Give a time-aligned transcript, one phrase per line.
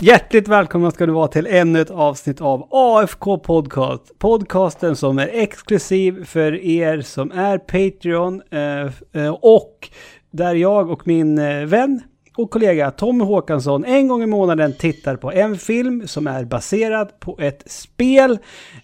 [0.00, 4.18] Hjärtligt välkomna ska du vara till ännu ett avsnitt av AFK Podcast.
[4.18, 9.88] Podcasten som är exklusiv för er som är Patreon eh, eh, och
[10.30, 12.02] där jag och min eh, vän
[12.36, 17.20] och kollega Tommy Håkansson en gång i månaden tittar på en film som är baserad
[17.20, 18.38] på ett spel.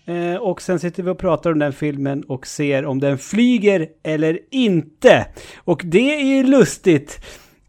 [0.04, 3.88] Eh, och sen sitter vi och pratar om den filmen och ser om den flyger
[4.02, 5.26] eller inte.
[5.56, 7.20] Och det är ju lustigt.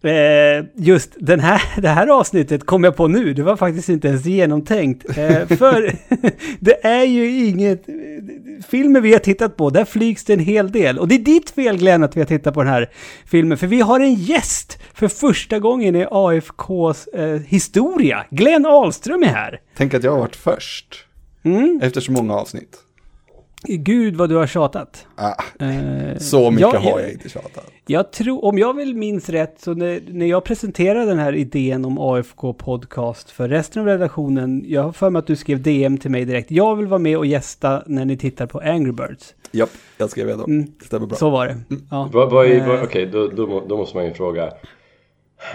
[0.06, 4.08] Eh, just den här, det här avsnittet kom jag på nu, det var faktiskt inte
[4.08, 5.18] ens genomtänkt.
[5.18, 5.96] Eh, för
[6.60, 7.86] det är ju inget...
[8.68, 11.00] Filmer vi har tittat på, där flygs det en hel del.
[11.00, 12.90] Och det är ditt fel Glenn att vi har tittat på den här
[13.26, 18.26] filmen, för vi har en gäst för första gången i AFKs eh, historia.
[18.30, 19.60] Glenn Ahlström är här.
[19.78, 21.06] Tänk att jag har varit först.
[21.44, 21.80] Mm.
[21.84, 22.85] Efter så många avsnitt.
[23.68, 25.08] Gud vad du har tjatat.
[25.16, 27.72] Ah, Eh, så mycket jag- har jag inte tjatat.
[27.88, 31.86] Jag tror, om jag vill minns rätt, så när, när jag presenterade den här idén
[31.86, 35.98] om AFK Podcast för resten av redaktionen, jag har för mig att du skrev DM
[35.98, 36.52] till mig direkt.
[36.52, 39.34] Jag vill vara med och gästa när ni tittar på Angry Birds.
[39.52, 40.46] Japp, jag skrev redan.
[40.46, 40.68] Mm.
[40.80, 41.18] Det stämmer bra.
[41.18, 41.58] Så var det.
[41.92, 42.06] Ja.
[42.06, 44.50] Är, vad, Eh, okej, då, då, må- då måste man ju fråga.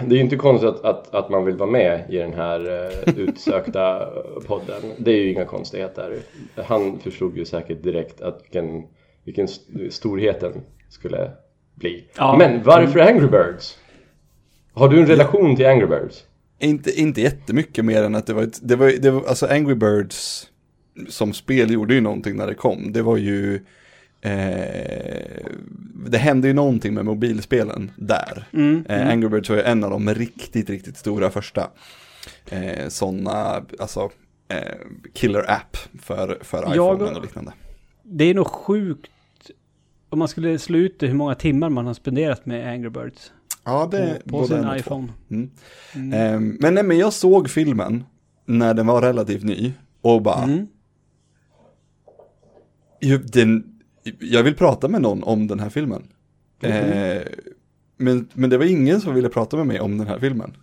[0.01, 2.85] Det är ju inte konstigt att, att, att man vill vara med i den här
[3.05, 4.09] eh, utsökta
[4.47, 4.81] podden.
[4.97, 6.17] Det är ju inga konstigheter.
[6.55, 8.83] Han förstod ju säkert direkt att vilken,
[9.23, 10.53] vilken st- storheten
[10.89, 11.31] skulle
[11.75, 12.05] bli.
[12.17, 12.35] Ja.
[12.37, 13.77] Men varför Angry Birds?
[14.73, 16.23] Har du en relation till Angry Birds?
[16.59, 19.75] Inte, inte jättemycket mer än att det var, ett, det var, det var, alltså Angry
[19.75, 20.47] Birds
[21.09, 22.91] som spel gjorde ju någonting när det kom.
[22.91, 23.65] Det var ju,
[24.21, 25.45] eh,
[26.09, 28.47] det hände ju någonting med mobilspelen där.
[28.53, 31.69] Mm, Eh, Angry Birds var ju en av de riktigt, riktigt stora första
[32.49, 34.09] eh, sådana, alltså
[34.47, 34.57] eh,
[35.13, 37.53] killer app för, för iPhone och liknande.
[38.03, 39.11] Det är nog sjukt
[40.09, 43.31] om man skulle slå ut det, hur många timmar man har spenderat med Angry Birds.
[43.63, 45.07] Ja, det på på sin iPhone.
[45.29, 45.49] Mm.
[45.95, 46.13] Mm.
[46.13, 48.03] Ehm, men, nej, men jag såg filmen
[48.45, 50.67] när den var relativt ny och bara, Mm.
[53.01, 53.70] ju, den,
[54.19, 56.03] jag vill prata med någon om den här filmen.
[56.61, 57.17] Mm.
[57.17, 57.21] Eh,
[57.97, 60.53] men, men det var ingen som ville prata med mig om den här filmen.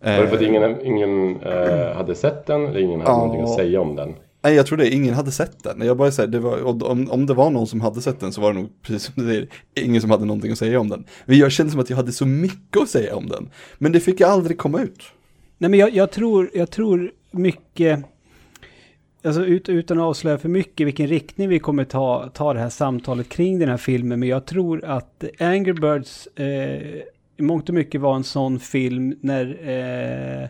[0.00, 3.16] Var det för att Eh, ingen, ingen eh, hade sett den eller ingen hade Ja.
[3.16, 4.14] någonting att säga om den?
[4.42, 5.80] Nej, jag tror det, ingen hade sett den.
[5.86, 8.32] Jag bara säger, det var, och om, om det var någon som hade sett den
[8.32, 10.88] så var det nog precis som du säger, ingen som hade någonting att säga om
[10.88, 11.04] den.
[11.26, 13.48] Men jag kände som att jag hade så mycket att säga om den.
[13.78, 15.02] Men det fick jag aldrig komma ut.
[15.58, 18.04] Nej men jag, jag, tror, jag tror mycket,
[19.24, 22.68] alltså ut, utan att avslöja för mycket vilken riktning vi kommer ta, ta det här
[22.68, 27.02] samtalet kring den här filmen, men jag tror att Angry Birds eh,
[27.36, 30.48] i mångt och mycket var en sån film när eh,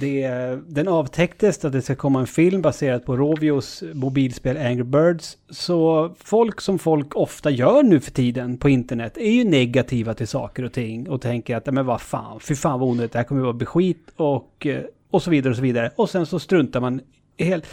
[0.00, 0.28] det,
[0.66, 5.38] den avtäcktes att det ska komma en film baserad på Rovios mobilspel Angry Birds.
[5.50, 10.28] Så folk som folk ofta gör nu för tiden på internet är ju negativa till
[10.28, 13.24] saker och ting och tänker att men vad fan, fy fan vad onödigt, det här
[13.24, 15.90] kommer att vara beskit och, eh, och så vidare och så vidare.
[15.96, 17.00] Och sen så struntar man
[17.44, 17.66] helt...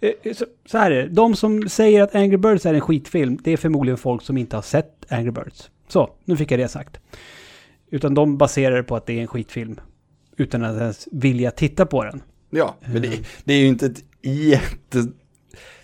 [0.00, 3.38] eh, Så, så här är det, de som säger att Angry Birds är en skitfilm,
[3.44, 5.70] det är förmodligen folk som inte har sett Angry Birds.
[5.88, 7.00] Så, nu fick jag det sagt.
[7.90, 9.80] Utan de baserar det på att det är en skitfilm.
[10.36, 12.22] Utan att ens vilja titta på den.
[12.50, 13.10] Ja, men det,
[13.44, 15.06] det är ju inte ett jätte...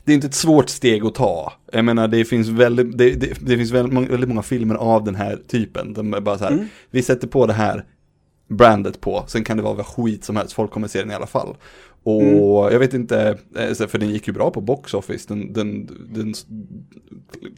[0.05, 1.53] Det är inte ett svårt steg att ta.
[1.73, 5.05] Jag menar, det finns väldigt, det, det, det finns väldigt många, väldigt många filmer av
[5.05, 5.93] den här typen.
[5.95, 6.67] De är bara så här, Mm.
[6.91, 7.85] vi sätter på det här
[8.53, 11.15] brandet på, sen kan det vara vad skit som helst, folk kommer se den i
[11.15, 11.57] alla fall.
[12.05, 12.73] Och Mm.
[12.73, 16.35] jag vet inte, eh, för den gick ju bra på box office, den, den, den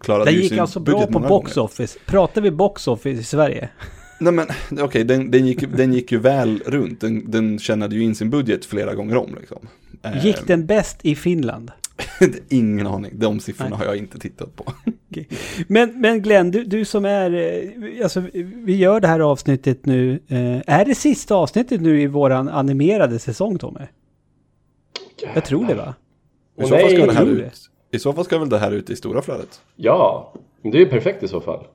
[0.01, 1.65] klarade Den ju gick sin alltså bra budget på box gånger.
[1.65, 1.99] office.
[2.07, 3.69] Pratar vi box office i Sverige?
[4.21, 4.47] Nej men
[4.81, 8.31] okej, den, den, gick, den gick ju väl runt, den, den tjänade ju in sin
[8.31, 9.69] budget flera gånger om liksom.
[10.03, 11.71] Eh, Gick den bäst i Finland?
[12.49, 13.79] Ingen aning, de siffrorna Nej.
[13.79, 14.65] har jag inte tittat på.
[15.69, 17.35] Men, men Glenn, du, du som är...
[17.35, 18.23] eh, Alltså,
[18.65, 20.21] vi gör det här avsnittet nu.
[20.29, 23.81] Eh, är det sista avsnittet nu i våran animerade säsong, Tommy?
[25.35, 25.95] Jag tror det, va?
[26.59, 27.71] I så fall ska det här ut.
[27.91, 29.61] I så fall ska väl det här ut i stora flödet.
[29.77, 30.33] Ja,
[30.63, 31.67] det är ju perfekt i så fall.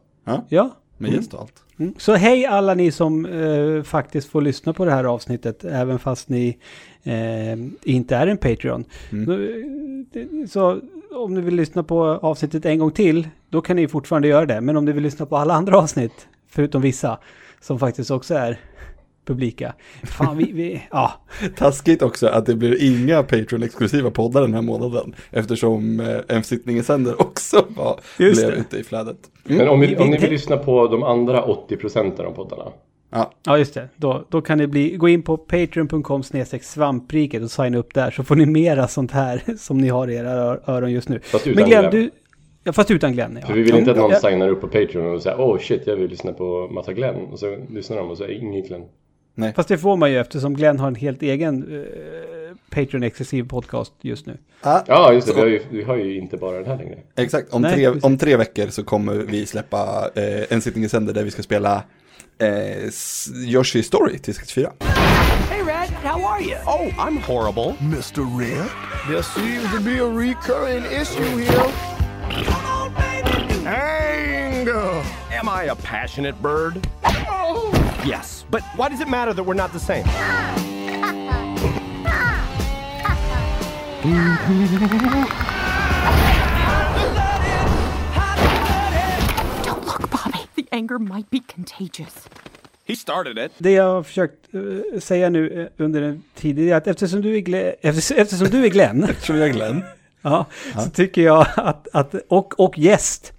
[0.49, 0.69] Ja.
[1.01, 1.63] Med gäst och allt.
[1.79, 1.93] Mm.
[1.97, 6.29] Så hej alla ni som eh, faktiskt får lyssna på det här avsnittet, även fast
[6.29, 6.57] ni
[7.03, 7.53] eh,
[7.93, 8.85] inte är en Patreon.
[9.11, 10.05] Mm.
[10.13, 10.79] Det- Så
[11.11, 14.61] om ni vill lyssna på avsnittet en gång till, då kan ni fortfarande göra det.
[14.61, 17.19] Men om ni vill lyssna på alla andra avsnitt, förutom vissa,
[17.61, 18.59] som faktiskt också är
[19.33, 19.73] publika.
[20.03, 21.11] Fan, vi, vi ja.
[21.55, 25.15] Taskigt också att det blir inga Patreon-exklusiva poddar den här månaden.
[25.31, 28.57] Eftersom eh, En sittning sänder också var, Just blev det.
[28.61, 29.17] ute i flödet.
[29.43, 32.63] Men om, Vi- vi, om ni vill lyssna på de andra 80 procenten av poddarna.
[33.11, 33.89] Ja, Ja, just det.
[33.95, 36.23] Då, då kan ni bli, gå in på patreon.com
[36.61, 40.15] svampriket och signa upp där så får ni mera sånt här som ni har i
[40.15, 41.19] era ör- öron just nu.
[41.19, 42.03] Fast utan Men Glenn, Glenn.
[42.03, 42.11] du...
[42.63, 43.47] Ja, fast utan Glenn, ja.
[43.47, 44.19] För vi vill inte att någon Ja.
[44.19, 47.15] signar upp på Patreon och säger oh shit jag vill lyssna på massa Glenn.
[47.31, 48.83] Och så lyssnar de och så är ingen Glenn.
[49.39, 49.53] Nej.
[49.55, 54.25] Fast det får man ju eftersom Glenn har en helt egen eh, Patreon-exklusiv podcast just
[54.25, 54.37] nu.
[54.61, 55.33] Ah, Ja, just det.
[55.33, 56.97] Vi har, ju, vi har ju inte bara den här längre.
[57.15, 58.03] Exakt, om, Nej, tre, precis.
[58.03, 61.43] om tre veckor så kommer vi släppa eh, en sittning i sänder där vi ska
[61.43, 61.83] spela
[62.41, 62.89] eh,
[63.45, 64.71] Yoshi Story till 64.
[65.49, 66.55] Hey, Red, how are you?
[66.65, 67.75] Oh, I'm horrible.
[67.79, 68.39] Mr.
[68.39, 68.69] Red,
[69.07, 71.71] there seems to be a recurring issue here.
[73.65, 75.03] Anger.
[75.31, 76.87] Am I a passionate bird?
[78.05, 80.05] Yes, but why does it matter that we're not the same?
[89.65, 90.39] Don't look, Bobby.
[90.55, 92.29] The anger might be contagious.
[92.85, 93.51] He started it.
[93.57, 97.35] Det jag har försökt eh, säga nu eh, under en tid är att eftersom du
[97.35, 99.83] är, Glenn, eftersom, eftersom du är Glenn Eftersom jag är Glenn.
[100.21, 100.45] Ja,
[100.83, 103.33] så tycker jag att, att och, och gäst,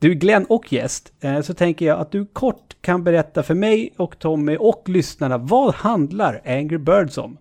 [0.00, 3.54] du är Glenn och gäst, eh, så tänker jag att du kort kan berätta för
[3.54, 7.36] mig och Tommy och lyssnarna, vad handlar Angry Birds om?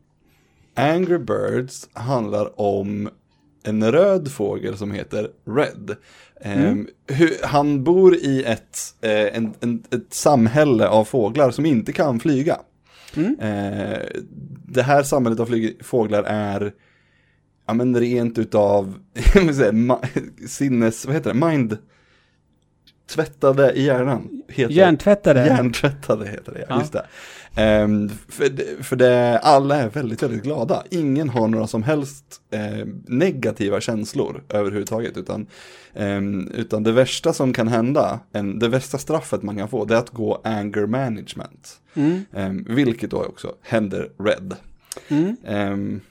[0.75, 3.09] Angry Birds handlar om
[3.63, 5.95] en röd fågel som heter Red.
[6.41, 11.93] Ehm, hur, han bor i ett, eh, en, en, ett samhälle av fåglar som inte
[11.93, 12.59] kan flyga.
[13.15, 13.99] Eh,
[14.65, 16.73] det här samhället av flyg, fåglar är
[17.65, 18.93] ja, men rent utav
[19.53, 19.99] säga,
[20.47, 21.77] sinnes, vad heter det, mind
[23.09, 24.41] tvättade i hjärnan.
[24.47, 24.73] Heter.
[24.73, 25.45] Hjärntvättade?
[25.45, 26.79] Hjärntvättade heter det, ja.
[26.79, 27.05] Just det.
[27.55, 30.83] Ehm, för det, för det, alla är väldigt, väldigt glada.
[30.89, 35.17] Ingen har några som helst eh, negativa känslor överhuvudtaget.
[35.17, 35.47] Utan,
[35.93, 39.93] ehm, utan det värsta som kan hända, en, det värsta straffet man kan få, det
[39.93, 41.79] är att gå anger management.
[42.33, 44.55] Ehm, vilket då också händer Red.
[45.45, 46.01] Ehm,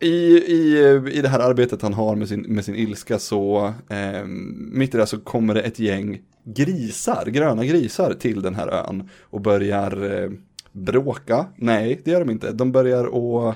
[0.00, 4.24] i, i, I det här arbetet han har med sin, med sin ilska så, eh,
[4.72, 9.08] mitt i det så kommer det ett gäng grisar, gröna grisar till den här ön
[9.20, 10.30] och börjar eh,
[10.72, 11.46] bråka.
[11.56, 12.52] Nej, det gör de inte.
[12.52, 13.54] De börjar och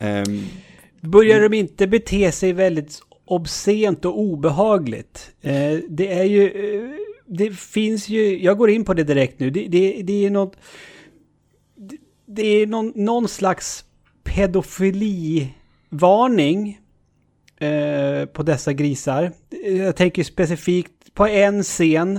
[0.00, 0.24] Eh,
[1.00, 5.30] Börjar de inte bete sig väldigt obscent och obehagligt?
[5.40, 6.90] Eh, det är ju, eh,
[7.26, 10.56] det finns ju, jag går in på det direkt nu, det, det, det är något,
[11.76, 13.84] det, det är någon, någon slags
[14.24, 15.48] pedofili...
[15.90, 16.78] Varning
[17.60, 19.32] eh, på dessa grisar.
[19.64, 22.16] Jag tänker specifikt på en scen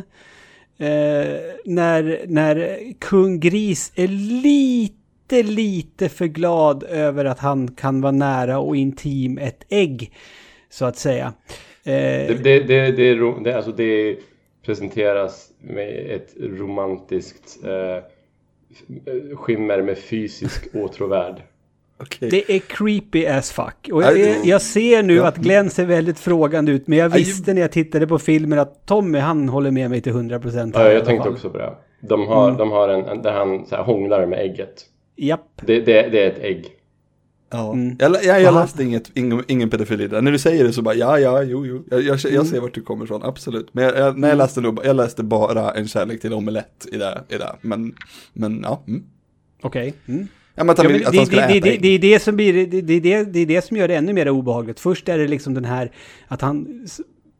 [0.77, 4.07] eh, när, när kung Gris är
[4.43, 10.13] lite, lite för glad över att han kan vara nära och intim ett ägg,
[10.69, 11.33] så att säga.
[11.83, 14.17] Eh, Det, det, det, det, är det, alltså det
[14.65, 18.03] presenteras med ett romantiskt eh, eh
[19.35, 21.41] skimmer med fysisk åtråvärd
[22.01, 22.29] okej.
[22.29, 23.89] Det är creepy as fuck.
[23.91, 25.27] Och jag, jag ser nu ja.
[25.27, 28.85] att Glenn ser väldigt frågande ut, men jag visste när jag tittade på filmen att
[28.85, 31.33] Tommy, han håller med mig till 100% här Ja, jag tänkte fall.
[31.33, 31.73] också på det.
[32.01, 32.57] De har, Mm.
[32.57, 34.85] de har en, en, där han så här hånglar med ägget.
[35.15, 35.61] Japp.
[35.65, 36.65] Det, det, det är ett ägg.
[37.53, 37.73] Ja.
[37.73, 37.95] Mm.
[37.99, 40.21] Jag, jag, jag läste inget, ingen, ingen pedofili där.
[40.21, 41.83] När du säger det så bara ja, ja, jo, jo.
[41.91, 42.35] Jag, jag, Mm.
[42.35, 43.69] jag ser vart du kommer ifrån, absolut.
[43.73, 46.97] Men jag, jag, när jag läste nog, jag läste bara en kärlek till omelett i
[46.97, 47.21] det.
[47.29, 47.55] I det.
[47.61, 47.95] Men,
[48.33, 48.83] men ja.
[48.87, 49.03] Mm.
[49.61, 49.93] Okej.
[50.07, 50.27] Mm.
[50.61, 51.81] Ja, men att han, Ja, men vill, att det, han skulle det, äta det, ägg.
[51.81, 54.13] det, är det som blir, det, det, det, det är det som gör det ännu
[54.13, 54.79] mer obehagligt.
[54.79, 55.91] Först är det liksom den här
[56.27, 56.85] att han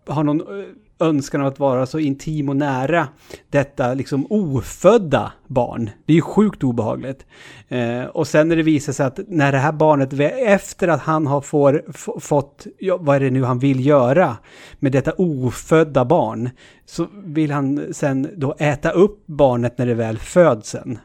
[0.08, 0.66] har någon ö,
[1.00, 3.08] önskan av att vara så intim och nära
[3.50, 5.90] detta liksom ofödda barn.
[6.06, 7.26] Det är ju sjukt obehagligt.
[7.68, 11.28] Eh, och sen när det visar sig att när det här barnet, efter att han
[11.28, 11.84] har får,
[12.20, 14.38] fått, ja, vad är det nu han vill göra
[14.80, 16.50] med detta ofödda barn,
[16.86, 21.00] så vill han sen då äta upp barnet när det väl föds sen.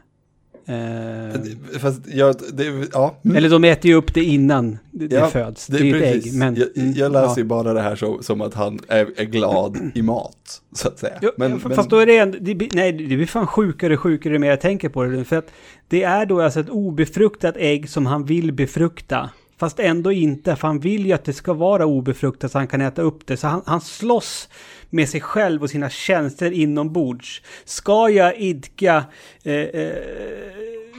[0.69, 1.41] Eh,
[1.79, 3.15] Fast jag, det, ja.
[3.25, 3.37] Mm.
[3.37, 5.67] eller de äter ju upp det innan det, det föds.
[5.67, 6.33] Det, är ju ett ägg.
[6.33, 7.37] Men, jag, mm, jag läser ja.
[7.37, 10.99] ju bara det här så, som att han är, är glad i mat, så att
[10.99, 11.19] säga.
[11.37, 13.99] Men, f- men, fast då är det en, det, nej, det blir fan sjukare och
[13.99, 15.23] sjukare ju mer jag tänker på det.
[15.23, 15.51] För att
[15.87, 19.29] det är då alltså ett obefruktat ägg som han vill befrukta.
[19.59, 22.81] Fast ändå inte, för han vill ju att det ska vara obefruktat så han kan
[22.81, 23.37] äta upp det.
[23.37, 24.49] Så han, han slåss
[24.89, 27.41] med sig själv och sina tjänster inombords.
[27.65, 29.03] Ska jag idka
[29.43, 29.91] eh, eh,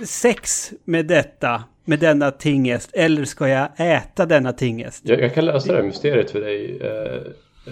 [0.06, 5.02] sex med detta, med denna tingest, eller ska jag äta denna tingest?
[5.08, 6.78] Jag, jag kan lösa det här mysteriet för dig.
[6.80, 7.14] eh,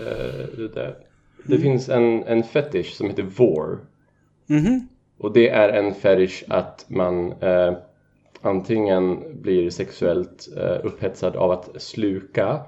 [0.03, 0.95] eh, det där.
[1.47, 1.63] det Mm.
[1.63, 3.79] finns en, en fetish som heter vår.
[4.47, 4.89] Mhm.
[5.19, 7.73] Och det är en fetish att man eh,
[8.47, 12.61] antingen blir sexuellt eh, upphetsad av att sluka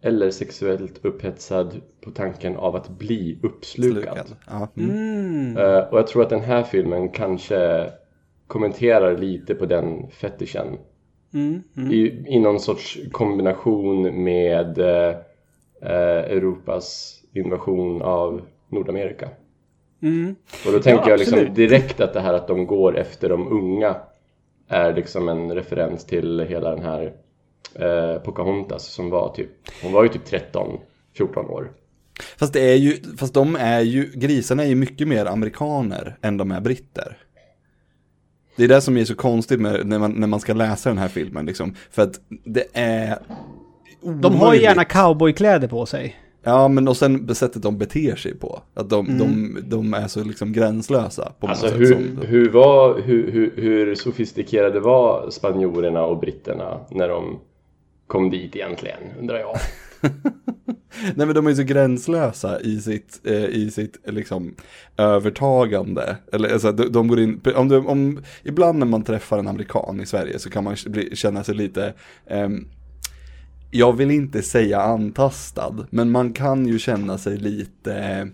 [0.00, 4.36] eller sexuellt upphetsad på tanken av att bli uppslukad.
[4.76, 4.90] mm.
[4.90, 5.56] Mm.
[5.56, 7.90] Eh, och jag tror att den här filmen kanske
[8.46, 10.78] kommenterar lite på den fetischen.
[11.34, 11.62] Mm.
[11.76, 11.92] Mm.
[11.92, 15.16] I, I någon sorts kombination med eh,
[15.82, 19.28] eh, Europas invasion av Nordamerika.
[20.02, 20.36] Mm.
[20.66, 23.52] Och då tänker Ja, jag liksom direkt att det här att de går efter de
[23.52, 23.96] unga
[24.68, 27.12] är liksom en referens till hela den här
[27.74, 29.50] eh, Pocahontas som var typ,
[29.82, 30.78] hon var ju typ 13,
[31.16, 31.72] 14 år.
[32.36, 36.36] Fast det är ju, fast de är ju, grisarna är ju mycket mer amerikaner än
[36.36, 37.16] de är britter.
[38.56, 40.98] Det är det som är så konstigt med, när, man, när man ska läsa den
[40.98, 41.74] här filmen liksom.
[41.90, 43.18] För att det är
[44.22, 46.16] De har ju gärna cowboykläder på sig.
[46.44, 48.62] Ja, men och sen sättet de beter sig på.
[48.74, 51.86] Att de, de, de är så liksom gränslösa på Alltså hur.
[51.86, 57.40] Som, hur, var, hur, hur, hur sofistikerade var spanjorerna och britterna när de
[58.06, 59.56] kom dit egentligen, undrar jag.
[61.14, 64.54] Nej men de är ju så gränslösa i sitt, eh, i sitt liksom
[64.96, 66.16] övertagande.
[66.32, 70.00] Eller alltså, de, de går in, om, de, om, ibland när man träffar en amerikan
[70.00, 71.94] i Sverige så kan man bli, känna sig lite,
[72.26, 72.68] ehm,
[73.76, 78.26] jag vill inte säga antastad, men man kan ju känna sig lite eh,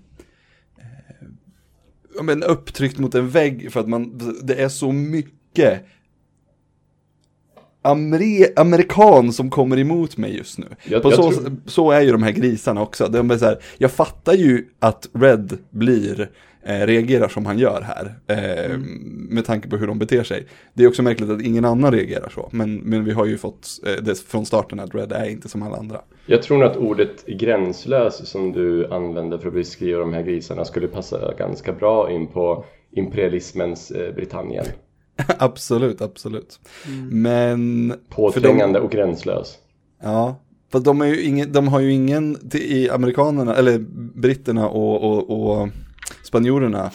[2.22, 5.84] men upptryckt mot en vägg för att man, det är så mycket
[7.82, 10.66] Ameri amerikan som kommer emot mig just nu.
[10.84, 13.08] Jag- jag så, tror- så är ju de här grisarna också.
[13.08, 16.30] De är så här, jag fattar ju att Red blir,
[16.62, 18.14] eh, reagerar som han gör här.
[18.26, 18.78] Eh,
[19.32, 20.46] Med tanke på hur de beter sig.
[20.74, 22.48] Det är också märkligt att ingen annan reagerar så.
[22.52, 25.62] Men, men vi har ju fått eh, det från starten att Red är inte som
[25.62, 26.00] alla andra.
[26.26, 30.64] Jag tror nog att ordet gränslös som du använder för att beskriva de här grisarna
[30.64, 32.64] skulle passa ganska bra in på
[32.96, 34.64] imperialismens eh, Britannien.
[35.38, 36.60] absolut, absolut.
[37.10, 37.94] Men...
[38.08, 39.58] Påträngande och gränslös.
[40.02, 40.36] Ja,
[40.72, 43.78] för de, är ju ingen, de har ju ingen, i amerikanerna, eller
[44.14, 45.68] britterna och, och, och
[46.24, 46.90] spanjorerna,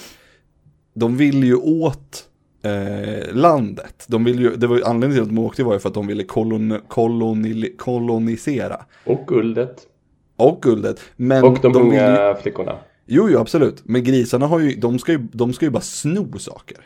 [0.93, 2.25] de vill ju åt
[2.63, 4.05] eh, landet.
[4.07, 5.95] De vill ju, det var ju anledningen till att de åkte var ju för att
[5.95, 8.85] de ville kolon, kolonil, kolonisera.
[9.05, 9.87] Och guldet.
[10.35, 10.99] Och guldet.
[11.15, 12.77] Men Och de, vill unga ju, flickorna.
[13.05, 13.81] Jo, jo, absolut.
[13.85, 16.77] Men grisarna har ju, de ska ju, de ska ju bara sno saker.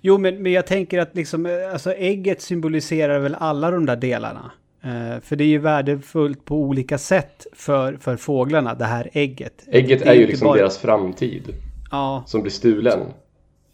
[0.00, 3.96] Jo, men, men jag tänker att liksom, eh, alltså ägget symboliserar väl alla de där
[3.96, 4.50] delarna.
[4.82, 9.64] Eh, för det är ju värdefullt på olika sätt för, för fåglarna, det här ägget.
[9.66, 11.54] Ägget Det är ju liksom bara- deras framtid.
[11.90, 13.00] Ja, Som blir stulen.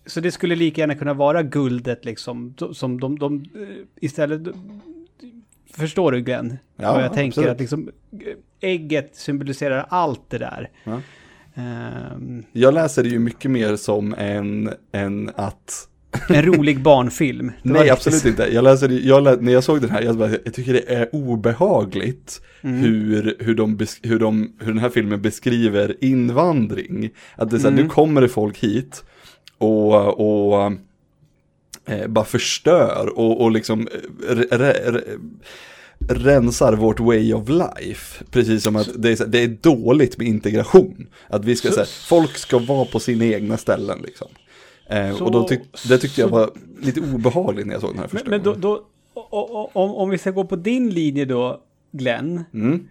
[0.07, 3.69] så det skulle lika gärna kunna vara guldet liksom, som de, de eh,
[4.01, 4.43] istället...
[5.71, 6.59] Förstår du Glenn?
[6.77, 7.51] Ja, Vad jag tänker absolut.
[7.51, 10.71] att liksom eh, ägget symboliserar allt det där.
[10.85, 11.01] Ja.
[11.55, 15.89] Ehm, Jag läser det ju mycket mer som en, en att
[16.29, 17.53] en rolig barnfilm.
[17.63, 18.49] Det Nej, absolut inte.
[18.55, 21.09] Jag läser, jag lä, när jag såg den här, jag, bara, jag tycker det är
[21.13, 27.11] obehagligt hur, hur, de, hur, de, hur den här filmen beskriver invandring.
[27.37, 29.05] Att det är så här, nu kommer det folk hit
[29.59, 30.73] och, och
[31.87, 33.89] eh, bara förstör och, och liksom
[34.29, 35.01] eh, re, re, re,
[36.09, 38.25] rensar vårt way of life.
[38.31, 41.07] Precis som att det är, det är dåligt med integration.
[41.29, 44.29] Att vi ska säga, folk ska vara på sina egna ställen liksom.
[44.88, 46.50] Eh, Så- och då tyck, det tyckte jag så- var
[46.83, 48.61] lite obehagligt när jag såg den här Men, första men då, gången.
[48.61, 48.75] då
[49.14, 51.61] o- o- om, om vi ska gå på din linje då,
[51.93, 52.45] Glenn.
[52.55, 52.88] Mm.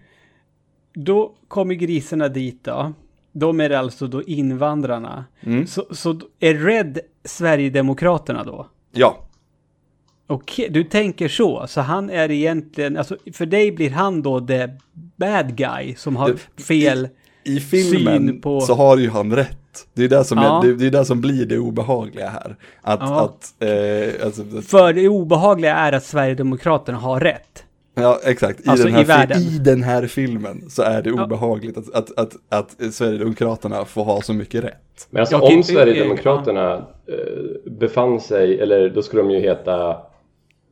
[0.93, 2.93] Då kommer grisarna dit då.
[3.31, 5.25] De är alltså då invandrarna.
[5.41, 5.67] Mm.
[5.67, 8.67] Så, så är Red Sverigedemokraterna då?
[8.91, 9.21] Ja,
[10.27, 11.65] Okej, du tänker så.
[11.67, 14.67] Så han är egentligen, alltså för dig blir han då the
[15.15, 17.07] bad guy som har fel.
[17.43, 19.57] i filmen Syn på- så har ju han rätt.
[19.93, 20.63] Det är det som, Ja.
[20.65, 22.55] är, det, är det som blir det obehagliga här.
[22.81, 23.21] Att, Ja.
[23.25, 27.63] att, eh, alltså, att För det obehagliga är att Sverigedemokraterna har rätt.
[27.97, 28.59] Ja, exakt.
[28.59, 29.55] I, Alltså, den här i.
[29.55, 31.23] I den här filmen så är det Ja.
[31.23, 35.07] obehagligt att, att, att, att Sverigedemokraterna får ha så mycket rätt.
[35.09, 36.73] Men alltså om Sverigedemokraterna
[37.07, 39.89] eh, befann sig, eller då skulle de ju heta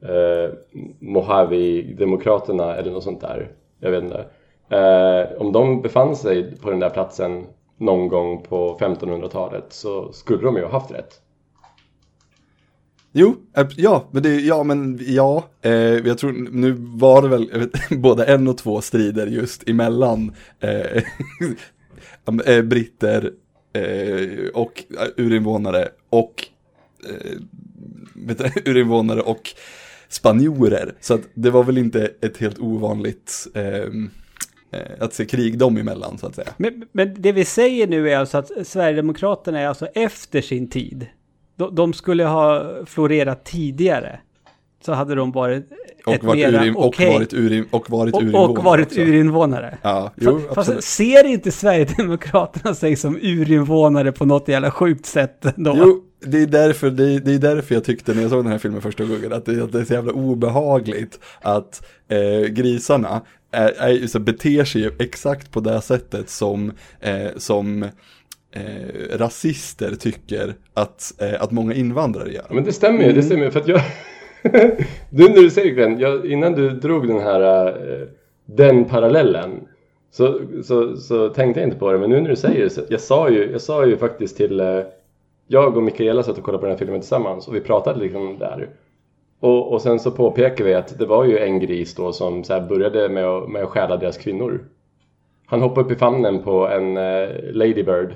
[0.01, 0.53] eh,
[0.99, 3.51] Mojave-demokraterna eller något sånt där.
[3.79, 4.25] Jag vet inte.
[4.69, 7.45] Eh, om de befann sig på den där platsen
[7.83, 11.19] någon gång på 1500-talet så skulle de ju ha haft rätt.
[13.11, 17.51] Jo, eh, ja, men det, ja, men ja, eh, jag tror nu var det väl
[17.53, 21.03] vet, både en och två strider just emellan eh,
[22.45, 23.31] eh britter
[23.73, 26.47] eh, och eh, urinvånare och
[27.09, 27.37] eh,
[28.15, 29.49] vet urinvånare och
[30.09, 30.95] spanjorer.
[30.99, 33.89] Så att det var väl inte ett helt ovanligt eh,
[34.99, 36.49] att se krig dem emellan så att säga.
[36.57, 41.07] Men, men det vi säger nu är alltså att Sverigedemokraterna är alltså efter sin tid.
[41.55, 44.19] De, de skulle ha florerat tidigare.
[44.85, 45.69] Så hade de varit
[46.05, 48.99] Och ett varit, mera urin, och varit, urin, och varit och, urinvånare och varit också.
[48.99, 49.77] urinvånare.
[49.81, 50.83] Ja, jo, Fa- Fast absolut.
[50.83, 55.75] ser inte Sverigedemokraterna sig som urinvånare på något jävla sjukt sätt ändå?
[55.77, 58.51] Jo, det är, därför, det, är, det är därför jag tyckte när jag såg den
[58.51, 63.21] här filmen första gången att det, att det är så jävla obehagligt att eh, grisarna
[63.51, 67.83] är, är, så beter sig exakt på det sättet som, eh, som
[68.51, 72.47] eh, rasister tycker att, eh, att många invandrare gör.
[72.49, 73.81] Men det stämmer ju, det stämmer för att jag
[75.09, 78.07] Du när du säger Glenn, jag, innan du drog den här eh,
[78.45, 79.67] den parallellen
[80.11, 82.81] så, så, så tänkte jag inte på det men nu när du säger det så,
[82.89, 84.79] jag sa ju, jag sa ju faktiskt till eh,
[85.47, 88.37] jag och Mikaela satt och kollade på den här filmen tillsammans och vi pratade liksom
[88.39, 88.69] där.
[89.39, 92.61] Och, och sen så påpekar vi att det var ju en gris då som så
[92.61, 94.65] började med att, med att stjäla deras kvinnor.
[95.45, 98.13] Han hoppade upp i famnen på en eh, ladybird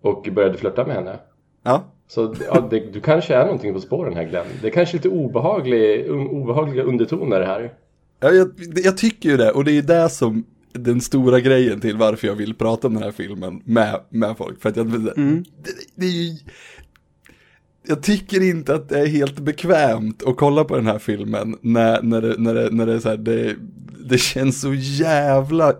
[0.00, 1.18] och började flirta med henne.
[1.62, 4.46] Ja, så ja, det, du kanske är någonting på spåren här Glenn.
[4.62, 7.74] Det är kanske lite obehaglig, un, obehagliga undertoner här.
[8.20, 8.50] Ja, jag,
[8.84, 12.34] jag tycker ju det, och det är det som den stora grejen till varför jag
[12.34, 14.62] vill prata om den här filmen med, med folk.
[14.62, 15.14] För att jag, det,
[15.94, 16.36] det är ju,
[17.86, 22.02] jag tycker inte att det är helt bekvämt att kolla på den här filmen när,
[22.02, 23.56] när, det, när, det, när det är så här, det,
[24.08, 25.74] det känns så jävla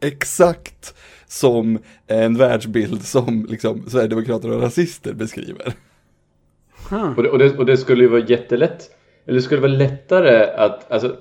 [0.00, 0.94] exakt
[1.26, 5.74] som en världsbild som liksom Sverigedemokrater och rasister beskriver.
[7.16, 8.90] Och det, och, det, och det skulle ju vara jättelätt,
[9.26, 11.16] eller det skulle vara lättare att, alltså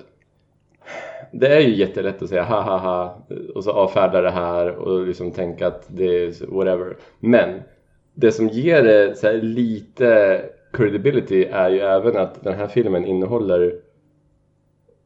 [1.31, 5.07] det är ju jättelätt att säga ha ha ha och så avfärda det här och
[5.07, 6.97] liksom tänka att det är whatever.
[7.19, 7.59] Men
[8.13, 10.41] det som ger det så här lite
[10.73, 13.75] credibility är ju även att den här filmen innehåller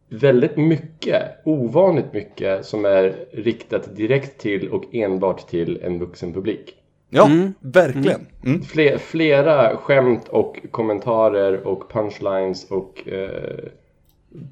[0.09, 6.73] väldigt mycket, ovanligt mycket som är riktat direkt till och enbart till en vuxen publik.
[7.09, 7.29] Ja,
[7.59, 8.27] verkligen.
[8.45, 8.61] Mm.
[8.61, 13.69] Fler, flera skämt och kommentarer och punchlines och eh,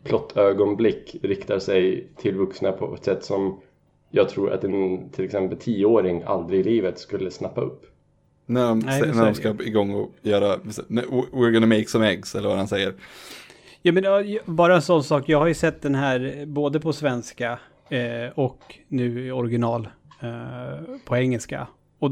[0.03, 3.59] plottögonblick riktar sig till vuxna på ett sätt som
[4.15, 7.85] jag tror att en till exempel tioåring aldrig i livet skulle snappa upp.
[8.45, 12.49] När de, Nej, när de ska igång och göra, we're gonna make some eggs, eller
[12.49, 12.93] vad han säger.
[13.81, 14.03] Ja, men
[14.45, 15.29] bara en sån sak.
[15.29, 19.87] Jag har ju sett den här både på svenska eh, och nu i original
[20.21, 21.67] eh, på engelska.
[21.99, 22.11] Och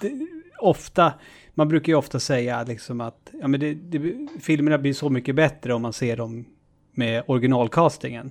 [0.00, 0.26] det,
[0.58, 1.12] ofta,
[1.54, 5.34] man brukar ju ofta säga liksom att ja, men det, det, filmerna blir så mycket
[5.34, 6.44] bättre om man ser dem
[6.94, 8.30] med originalcastingen.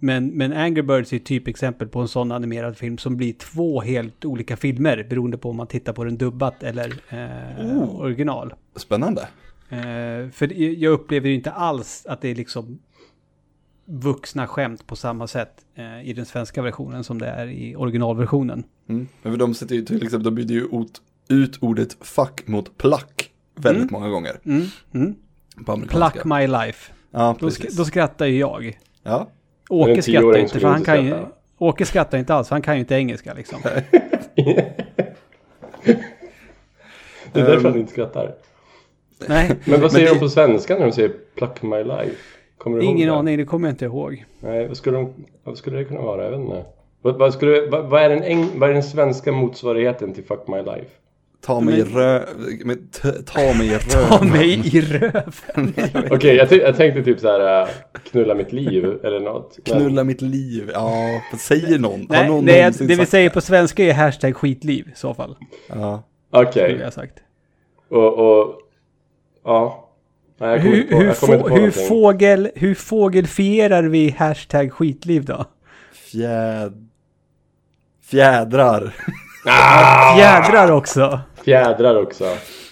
[0.00, 3.80] Men, men Angry Birds är ett typexempel på en sån animerad film som blir två
[3.80, 8.54] helt olika filmer beroende på om man tittar på den dubbat eller eh, original.
[8.76, 9.28] Spännande.
[9.68, 12.78] Eh, för jag upplever ju inte alls att det är liksom
[13.84, 18.64] vuxna skämt på samma sätt eh, i den svenska versionen som det är i originalversionen.
[18.88, 19.08] Mm.
[19.22, 23.30] Men de sätter ju till exempel, de byter ju ut, ut ordet fuck mot plack
[23.54, 24.40] väldigt många gånger.
[24.44, 25.14] Mm, mm.
[25.88, 26.92] Pluck my life.
[27.12, 28.78] Ja, Då, sk- då skrattar ju jag.
[29.02, 29.26] Ja.
[29.70, 31.10] Men Åke skrattar inte för han kan ju...
[31.10, 31.28] skratta.
[31.58, 33.58] Åke skrattar inte alls för han kan ju inte engelska liksom.
[37.32, 38.34] Det är därför han inte skrattar.
[39.28, 42.16] Nej, Men vad säger det- de på svenska när de säger Pluck my life?
[42.58, 43.14] Kommer du ihåg ingen det?
[43.14, 44.24] aning, det kommer jag inte ihåg.
[44.40, 45.12] Nej, vad skulle, de,
[45.44, 46.24] vad skulle det kunna vara?
[46.24, 46.64] Jag vet inte.
[47.02, 50.48] Vad, vad, skulle, vad, vad, är den eng, vad är den svenska motsvarigheten till Fuck
[50.48, 50.90] My Life?
[51.46, 52.22] Ta mig i röv,
[52.64, 54.08] men t- ta mig i röv.
[54.08, 55.74] Ta mig i röven.
[56.10, 57.68] Okej, jag, jag tänkte typ så här äh,
[58.10, 59.58] knulla mitt liv eller något.
[59.66, 60.94] Men- Knulla mitt liv, ja,
[61.38, 62.06] säger någon?
[62.08, 65.14] Nej, någon det, någonsin det vi sagt säger på svenska är hashtag skitliv i så
[65.14, 65.36] fall.
[65.68, 66.02] Ja.
[66.30, 67.14] Okej, ha sagt.
[67.88, 68.58] och, och...
[69.44, 69.88] Ja.
[70.40, 75.44] Nej, Hur, på, hur, få, hur, fågel, hur fågelfierar vi hashtag skitliv då?
[75.92, 76.88] Fjäd...
[78.10, 78.94] Fjädrar.
[79.46, 80.18] Ah!
[80.18, 81.20] Jädrar också.
[81.44, 82.24] Fjädrar också.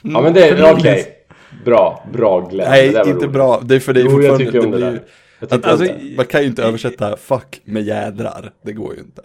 [0.03, 1.17] Ja men det är okej.
[1.65, 2.71] Bra, bra Glenn.
[2.71, 3.31] Nej, Det inte roligt.
[3.33, 3.61] bra.
[3.65, 4.45] Det är för det är Jo, jag fortfarande...
[4.45, 4.93] tycker om det blir där.
[4.93, 5.01] ju-
[5.39, 6.17] Jag Att, tycker alltså, det.
[6.17, 8.53] man kan ju inte översätta fuck med jädrar.
[8.63, 9.23] Det går ju inte.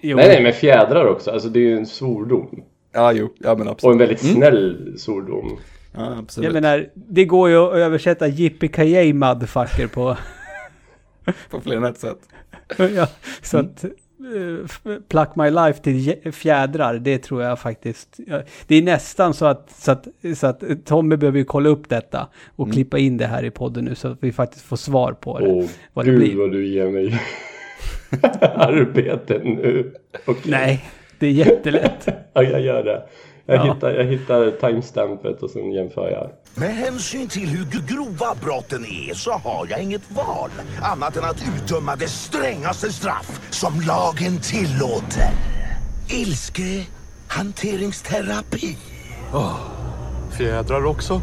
[0.00, 0.16] Jo.
[0.16, 1.30] Nej, nej, men fjädrar också.
[1.30, 2.62] Alltså det är ju en svordom.
[2.92, 3.34] Ja, jo.
[3.38, 3.92] Ja, men Och absolut.
[3.92, 5.58] en väldigt snäll svordom.
[5.96, 6.44] Ja, absolut.
[6.44, 10.16] Jag menar, det går ju att översätta yippee motherfucker på...
[11.50, 12.18] På fler än ett sätt.
[12.96, 13.06] ja,
[13.42, 13.84] så att...
[13.84, 13.90] f-
[15.08, 18.20] Pluck My Life till jä- fjädrar, det tror jag faktiskt...
[18.66, 22.28] Det är nästan så att, så att, så att Tommy behöver ju kolla upp detta
[22.56, 25.38] och klippa in det här i podden nu så att vi faktiskt får svar på
[25.38, 25.46] det.
[25.48, 26.36] Åh vad det gud blir.
[26.36, 27.20] vad du ger mig
[28.54, 29.92] arbete nu.
[30.26, 30.50] Okej.
[30.50, 30.84] Nej,
[31.18, 32.08] det är jättelätt.
[32.32, 33.02] Ja, jag gör det.
[33.46, 33.74] Jag, Ja.
[33.74, 36.30] hittar, jag hittar timestampet och sen jämför jag.
[36.54, 40.50] Med hänsyn till hur grova brotten är så har jag inget val
[40.82, 45.30] annat än att utdöma det strängaste straff som lagen tillåter.
[46.10, 46.86] Ilske
[47.28, 48.76] hanteringsterapi.
[50.38, 51.20] Fjädrar också?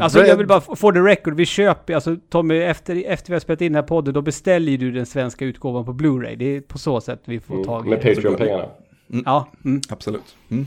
[0.00, 3.40] Alltså jag vill bara få the record, vi köper, alltså Tommy, efter, efter vi har
[3.40, 6.36] spelat in den här podden, då beställer ju du den svenska utgåvan på Blu-ray.
[6.36, 8.00] Det är på så sätt vi får tag i Med
[8.38, 8.68] det.
[9.12, 9.22] Patreon-pengarna.
[9.26, 9.80] Ja, mm.
[9.88, 10.36] Absolut.
[10.50, 10.66] Mm.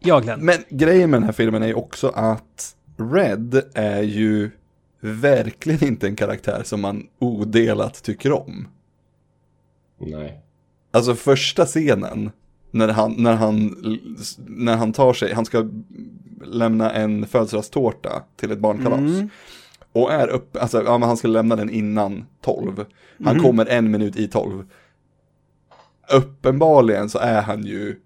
[0.00, 0.40] ja Glenn.
[0.40, 2.76] Men grejen med den här filmen är ju också att
[3.12, 4.50] Red är ju
[5.00, 8.68] verkligen inte en karaktär som man odelat tycker om.
[10.00, 10.40] Nej.
[10.90, 12.30] Alltså första scenen
[12.70, 13.76] När han, när han,
[14.46, 15.68] när han tar sig, han ska
[16.44, 18.98] lämna en födelsedagstårta till ett barnkalas.
[18.98, 19.28] Mm.
[19.92, 22.84] Och är uppe, alltså ja, men han ska lämna den innan 12.
[23.24, 23.42] Han Mm.
[23.42, 24.64] kommer en minut i 12.
[26.10, 27.96] Uppenbarligen så är han ju,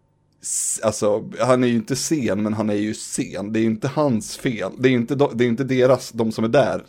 [0.82, 3.52] alltså han är ju inte sen men han är ju sen.
[3.52, 4.72] Det är ju inte hans fel.
[4.78, 6.82] Det är ju inte, det är inte deras, de som är där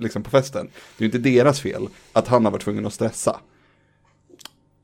[0.00, 0.66] liksom på festen.
[0.66, 3.40] Det är ju inte deras fel att han har varit tvungen att stressa.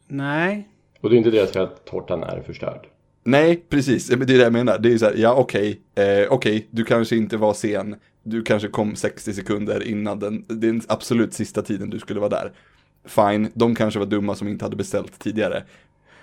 [0.09, 0.69] Nej.
[1.01, 2.87] Och det är inte deras fel att tårtan är förstörd.
[3.25, 4.07] Nej, precis.
[4.07, 4.79] Det är det jag menar.
[4.79, 7.97] Det är ju så här, ja okej, eh, okej, du kanske inte var sen.
[8.23, 12.53] Du kanske kom 60 sekunder innan den, den absolut sista tiden du skulle vara där.
[13.05, 15.65] Fine, de kanske var dumma som inte hade beställt tidigare.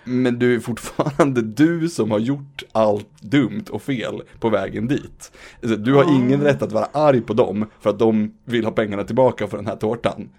[0.03, 5.31] Men du är fortfarande du som har gjort allt dumt och fel på vägen dit.
[5.61, 9.03] Du har ingen rätt att vara arg på dem för att de vill ha pengarna
[9.03, 10.29] tillbaka för den här tårtan.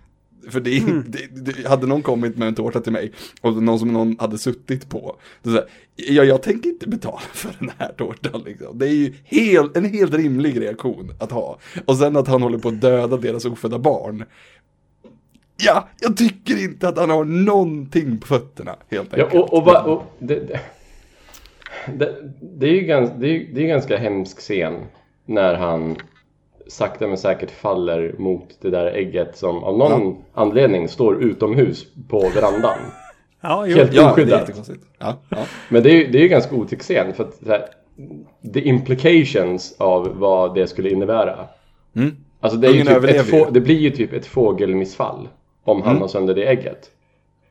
[0.48, 3.92] För det, det, det, hade någon kommit med en tårta till mig och någon som
[3.92, 5.16] någon hade suttit på.
[5.44, 5.64] Så här,
[5.96, 8.78] ja, jag tänker inte betala för den här tårtan liksom.
[8.78, 11.58] Det är ju helt, en helt rimlig reaktion att ha.
[11.84, 14.24] Och sen att han håller på att döda deras ofödda barn.
[15.64, 19.42] Ja, jag tycker inte att han har någonting på fötterna helt Ja, enkelt.
[19.42, 20.60] och, och, va, och det, det,
[21.98, 24.74] det, det är ju ganska, det är, det är ganska hemsk scen
[25.26, 25.96] när han
[26.68, 32.28] sakta men säkert faller mot det där ägget som av någon anledning står utomhus på
[32.34, 32.78] verandan.
[33.42, 33.76] Ja, jo.
[33.76, 34.40] Helt ja, det är oskyddat.
[34.40, 34.84] jättekonstigt.
[34.98, 35.38] Ja, ja.
[35.68, 37.64] Men det är ju det är ganska otäck scen för att så här,
[38.54, 41.38] the implications av vad det skulle innebära.
[41.96, 42.16] Mm.
[42.40, 45.28] Alltså det, är ju typ överlever ett få, det blir ju typ ett fågelmissfall
[45.64, 46.90] om han har sönder det ägget.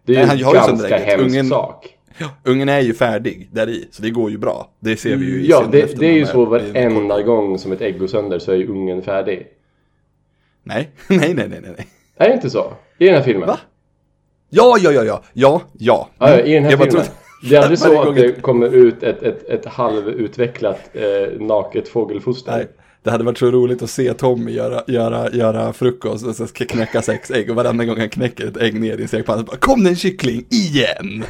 [0.05, 1.95] Det är Nej, ju en ganska hemsk Ungen- sak.
[2.43, 4.69] Ungen är ju färdig där i, så det går ju bra.
[4.79, 7.81] Det ser vi ju i Ja, det, det är ju så varenda gång som ett
[7.81, 9.47] ägg går sönder så är ju ungen färdig.
[10.63, 11.87] Nej, nej, nej, nej, nej.
[12.17, 12.73] Är det inte så?
[12.97, 13.47] I den här filmen?
[13.47, 13.59] Va?
[14.49, 16.09] Ja, ja, ja, ja, ja, ja.
[16.19, 17.05] Ja, i den här Jag bara filmen.
[17.49, 22.51] Det är aldrig så att det kommer ut ett, ett, ett halvutvecklat eh, naket fågelfoster.
[22.57, 22.67] Nej,
[23.03, 26.65] det hade varit så roligt att se Tommy göra, göra, göra frukost och så ska
[26.65, 29.83] knäcka sex ägg och varenda gång han knäcker ett ägg ner i stekpannan bara Kom
[29.83, 31.23] det en kyckling igen!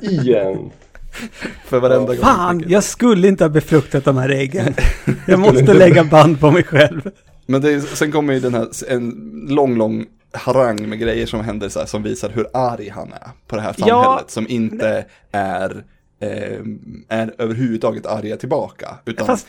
[0.00, 0.70] Igen.
[1.64, 2.16] För varenda gång.
[2.24, 4.74] Fan, jag skulle inte ha befruktat de här äggen.
[5.26, 7.10] Jag måste lägga band på mig själv.
[7.46, 9.10] Men det är, sen kommer ju den här, en
[9.48, 13.28] lång, lång harang med grejer som händer så här, som visar hur arg han är
[13.46, 14.02] på det här Ja.
[14.02, 14.30] samhället.
[14.30, 15.84] Som inte är,
[16.20, 16.58] eh,
[17.08, 18.88] är överhuvudtaget arga tillbaka.
[19.04, 19.46] Utan, Fast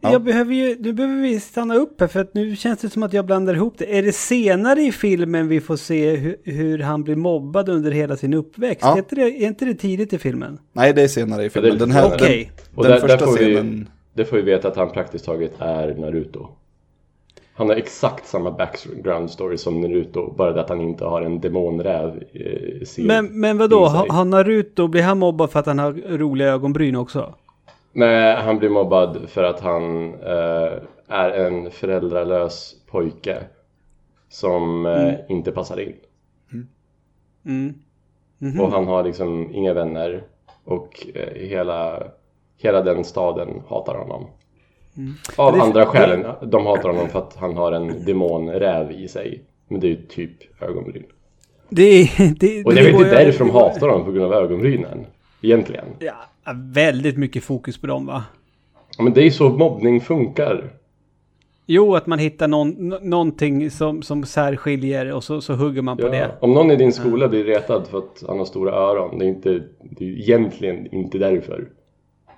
[0.00, 3.02] jag behöver ju, nu behöver vi stanna upp här för att nu känns det som
[3.02, 3.98] att jag blandar ihop det.
[3.98, 8.16] Är det senare i filmen vi får se hur, hur han blir mobbad under hela
[8.16, 8.82] sin uppväxt?
[8.84, 8.94] Ja.
[8.94, 10.58] Är, inte det, är inte det tidigt i filmen?
[10.72, 11.70] nej, det är senare i Ja, filmen.
[11.70, 12.06] det är den här.
[12.14, 12.50] Okej.
[12.56, 13.88] den, Och den där, första där får scenen.
[14.14, 16.46] vi, det får vi veta att han praktiskt taget är Naruto.
[17.54, 21.40] Han har exakt samma background story som Naruto, bara det att han inte har en
[21.40, 25.92] demonräv eh, sin Men, men vadå, har Naruto, blir han mobbad för att han har
[26.18, 27.34] roliga ögonbryn också?
[27.92, 30.72] Nej, han blir mobbad för att han eh,
[31.08, 33.38] är en föräldralös pojke
[34.28, 35.94] som eh, inte passar in.
[37.46, 37.74] Mm.
[38.60, 40.22] Och han har liksom inga vänner
[40.64, 42.02] och eh, hela,
[42.58, 44.26] hela den staden hatar honom.
[45.36, 49.08] Av Men det- andra skäl, de hatar honom för att han har en demonräv i
[49.08, 49.42] sig.
[49.68, 51.04] Men det är ju typ ögonbryn.
[51.68, 52.08] Det,
[52.40, 55.06] det, Och det är väl inte därför de hatar honom på grund av ögonbrynen.
[55.42, 55.84] Egentligen.
[55.98, 56.14] Ja,
[56.54, 58.24] väldigt mycket fokus på dem va?
[58.98, 60.70] Ja, Men det är så mobbning funkar.
[61.66, 65.96] Jo, att man hittar någon, nå- någonting som, som särskiljer och så, så hugger man
[65.96, 66.30] på Ja, det.
[66.40, 69.28] om någon i din skola blir retad för att han har stora öron, det är,
[69.28, 71.68] inte, det är ju egentligen inte därför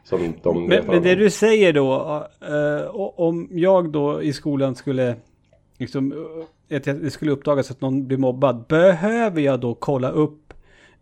[0.05, 1.95] som de Men, men det du säger då,
[2.41, 5.15] eh, om jag då i skolan skulle,
[5.79, 6.13] liksom,
[6.69, 10.44] eh, att det skulle uppdagas att någon blir mobbad, behöver jag då kolla upp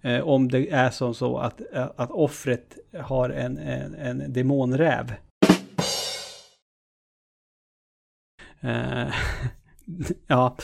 [0.02, 5.14] eh, om det är som så att, eh, att offret har en, en, en demonräv?
[8.60, 9.14] Eh,
[10.26, 10.56] ja.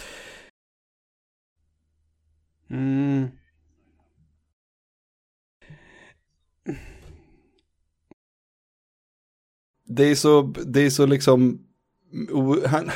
[2.71, 3.29] Mm.
[9.89, 11.67] det är så, det är så liksom,
[12.67, 12.91] han,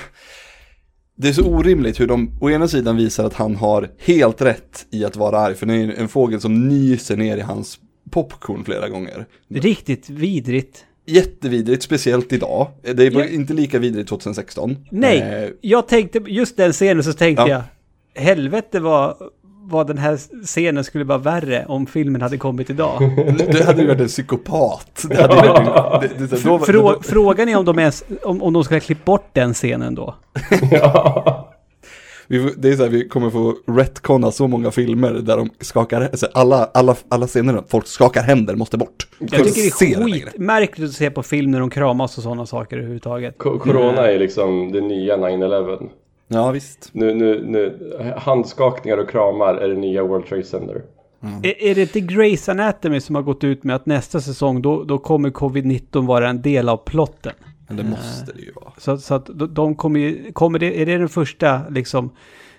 [1.16, 4.86] det är så orimligt hur de å ena sidan visar att han har helt rätt
[4.90, 7.78] i att vara arg, för det är en fågel som nyser ner i hans
[8.10, 9.26] popcorn flera gånger.
[9.48, 10.84] Riktigt vidrigt.
[11.06, 12.68] Jättevidrigt, speciellt idag.
[12.94, 13.28] Det var Ja.
[13.28, 14.76] inte lika vidrigt 2016.
[14.90, 17.48] Nej, Eh, jag tänkte, just den scenen så tänkte Ja.
[18.14, 19.16] jag, helvete vad,
[19.64, 23.00] vad den här scenen skulle vara värre om filmen hade kommit idag.
[23.52, 25.04] det hade ju varit en psykopat.
[25.08, 28.52] Det hade varit, det, det, då, Frå, då, frågan är om de, ens, om, om
[28.52, 30.14] de ska klippa bort den scenen då.
[30.70, 31.48] ja.
[32.26, 36.00] Vi, det är så här, vi kommer få retconna så många filmer där de skakar,
[36.00, 39.08] alltså alla, alla, alla scener där folk skakar händer måste bort.
[39.18, 42.76] Jag tycker det är skitmärkligt att se på film när de kramas och sådana saker
[42.76, 43.38] överhuvudtaget.
[43.38, 45.88] Co- Corona är liksom det nya 9-11.
[46.32, 46.90] Ja, visst.
[46.92, 50.82] Nu, nu, nu, handskakningar och kramar är det nya World Trade Center.
[51.42, 54.84] Är, är det inte Grey's Anatomy som har gått ut med att nästa säsong då,
[54.84, 57.32] då kommer covid-19 vara en del av plotten?
[57.68, 58.72] Men det måste det ju vara.
[58.78, 62.10] Så, så att de, de kommer ju, kommer det, är det den första liksom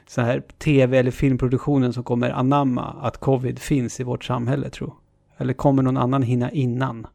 [0.08, 4.94] så här tv eller filmproduktionen som kommer anamma att covid finns i vårt samhälle tror
[5.38, 7.08] Eller kommer någon annan hinna innan?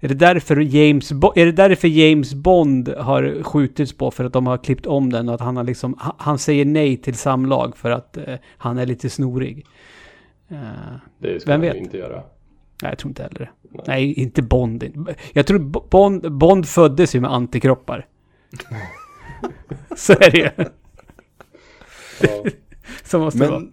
[0.00, 4.32] Är det därför James, Bo- är det därför James Bond har skjutits på för att
[4.32, 7.14] de har klippt om den och att han har liksom, ha- han säger nej till
[7.14, 9.66] samlag för att eh, han är lite snorig?
[10.48, 10.58] Eh,
[11.18, 11.76] Det ska Vem vet?
[11.76, 12.16] inte göra.
[12.82, 13.80] nej, jag tror inte heller det.
[13.86, 15.06] Nej, inte Bond.
[15.32, 18.06] Jag tror Bo- Bond, Bond föddes ju med antikroppar.
[19.96, 20.50] Så är det ju.
[22.20, 22.44] Ja.
[23.04, 23.58] Så måste det vara.
[23.60, 23.72] Men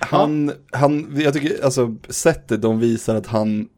[0.00, 3.68] han, han, jag tycker, alltså sättet de visar att han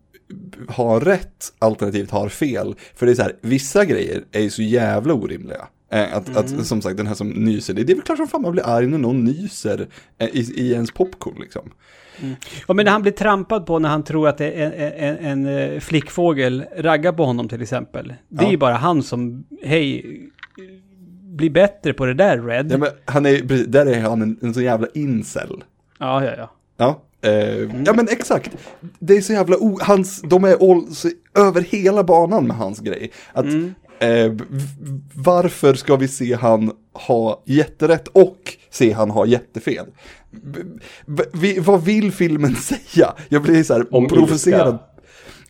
[0.69, 2.75] har rätt alternativt har fel.
[2.95, 5.69] För det är så här, vissa grejer är ju så jävla orimliga.
[5.93, 8.43] Eh, Att, att som sagt den här som nyser, det är väl klart som fan
[8.43, 9.87] man blir arg när någon nyser
[10.19, 11.71] eh, i, i ens popcorn liksom.
[12.69, 15.47] Ja, men när han blir trampad på när han tror att det är en, en,
[15.47, 18.15] en eh, flickfågel raggar på honom till exempel.
[18.29, 18.51] Det är Ja.
[18.51, 20.05] ju bara han som, hej,
[21.23, 22.73] bli bättre på det där Red.
[22.73, 25.65] Ja, men han är, precis, där är han en, en så jävla incel.
[25.99, 26.51] Ja, ja, ja.
[26.77, 28.51] Ja, eh, ja men exakt.
[28.99, 31.09] Det är så jävla, o, hans, de är all, så,
[31.39, 33.11] över hela banan med hans grej.
[33.33, 33.45] Att,
[34.01, 34.39] eh, v-
[35.15, 36.73] varför ska vi se han
[37.09, 38.39] ha jätterätt och
[38.71, 39.87] se han ha jättefel?
[41.07, 43.15] V- vi, vad vill filmen säga?
[43.29, 44.69] Jag blir så här Om provocerad.
[44.69, 44.79] ilska.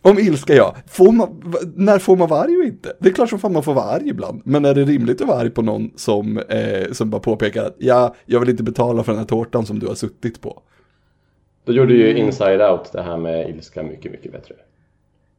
[0.05, 0.75] Om ilska ja.
[0.87, 2.93] Får man, när får man vara arg och inte?
[2.99, 4.41] Det är klart som fan man får vara arg ibland.
[4.45, 7.75] Men är det rimligt att vara arg på någon som, eh, som bara påpekar att
[7.79, 10.61] ja, jag vill inte betala för den här tårtan som du har suttit på.
[11.65, 14.55] Då gjorde ju Inside Out det här med ilska mycket, mycket bättre.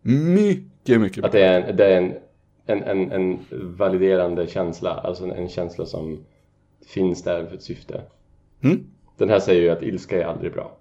[0.02, 2.14] Mycket, mycket Att det är en, det är en,
[2.66, 6.24] en, en, en validerande känsla, alltså en, en känsla som
[6.86, 8.02] finns där för ett syfte.
[8.62, 8.86] Mm.
[9.16, 10.76] Den här säger ju att ilska är aldrig bra.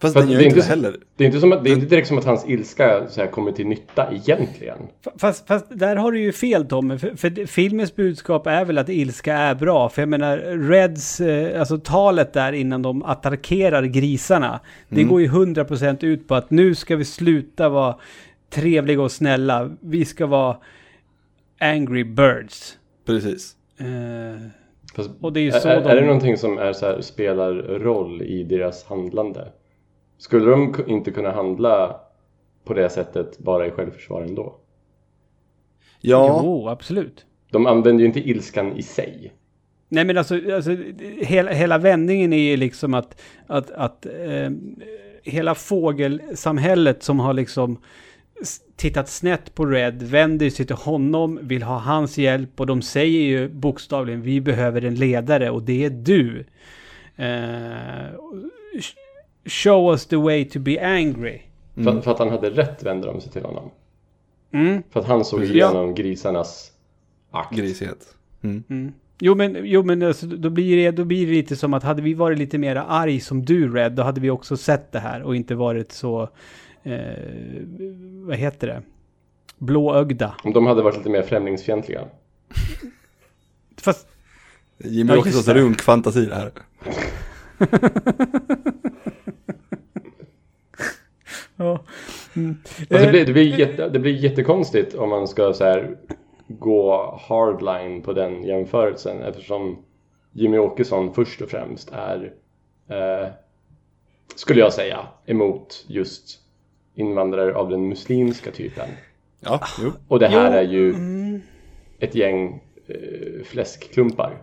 [0.00, 0.96] Fast den gör det är inte det heller.
[1.16, 3.28] Det är inte, som att, det är inte direkt som att hans ilska så här,
[3.28, 4.78] kommer till nytta egentligen.
[5.18, 8.88] Fast, fast där har du ju fel Tommy, för, för filmens budskap är väl att
[8.88, 9.88] ilska är bra.
[9.88, 15.28] För jag menar, Reds, eh, alltså talet där innan de attackerar grisarna, det går ju
[15.28, 17.96] 100% ut på att nu ska vi sluta vara
[18.50, 19.70] trevliga och snälla.
[19.80, 20.56] Vi ska vara
[21.60, 22.76] angry birds.
[23.06, 23.56] Precis.
[23.78, 23.86] Eh,
[24.96, 27.00] Fast, Och det är ju så är, de- är det någonting som är så här,
[27.00, 29.48] spelar roll i deras handlande?
[30.20, 32.00] Skulle de inte kunna handla
[32.64, 34.54] på det sättet bara i självförsvar ändå?
[36.00, 37.26] Ja, Jo, absolut.
[37.50, 39.32] De använder ju inte ilskan i sig.
[39.88, 40.76] Nej men alltså, alltså
[41.18, 44.50] hela, hela vändningen är ju liksom att, att, att eh,
[45.22, 47.78] hela fågelsamhället som har liksom
[48.76, 53.20] tittat snett på Red vänder sig till honom, vill ha hans hjälp och de säger
[53.20, 56.44] ju bokstavligen vi behöver en ledare och det är du.
[57.16, 58.14] Eh,
[59.44, 61.40] show us the way to be angry.
[61.74, 63.70] För, för att han hade rätt vände de sig till honom.
[64.52, 64.82] Mm.
[64.90, 66.72] För att han såg igenom grisarnas
[67.30, 67.56] akt.
[67.56, 68.14] grisighet.
[69.22, 72.02] Jo men, jo, men alltså, då, blir det, då blir det lite som att hade
[72.02, 75.22] vi varit lite mer arg som du Red, då hade vi också sett det här
[75.22, 76.28] och inte varit så,
[76.82, 77.00] eh,
[78.26, 78.82] vad heter det,
[79.58, 80.34] blåögda.
[80.44, 82.04] Om de hade varit lite mer främlingsfientliga.
[83.76, 84.08] Fast,
[84.78, 86.52] Jimmy Ja, också runkfantasi det här.
[91.64, 91.80] ja.
[92.36, 92.56] Mm.
[92.90, 95.96] Alltså, det, blir, det, blir jätte, det blir jättekonstigt om man ska så här,
[96.46, 99.84] gå hardline på den jämförelsen eftersom
[100.32, 102.32] Jimmy Åkesson först och främst är,
[102.88, 103.28] eh,
[104.36, 106.38] skulle jag säga, emot just
[106.94, 108.88] invandrare av den muslimska typen.
[109.40, 109.92] Ja, jo.
[110.08, 110.94] Och det här Jo, är ju
[111.98, 114.42] ett gäng eh, fläskklumpar.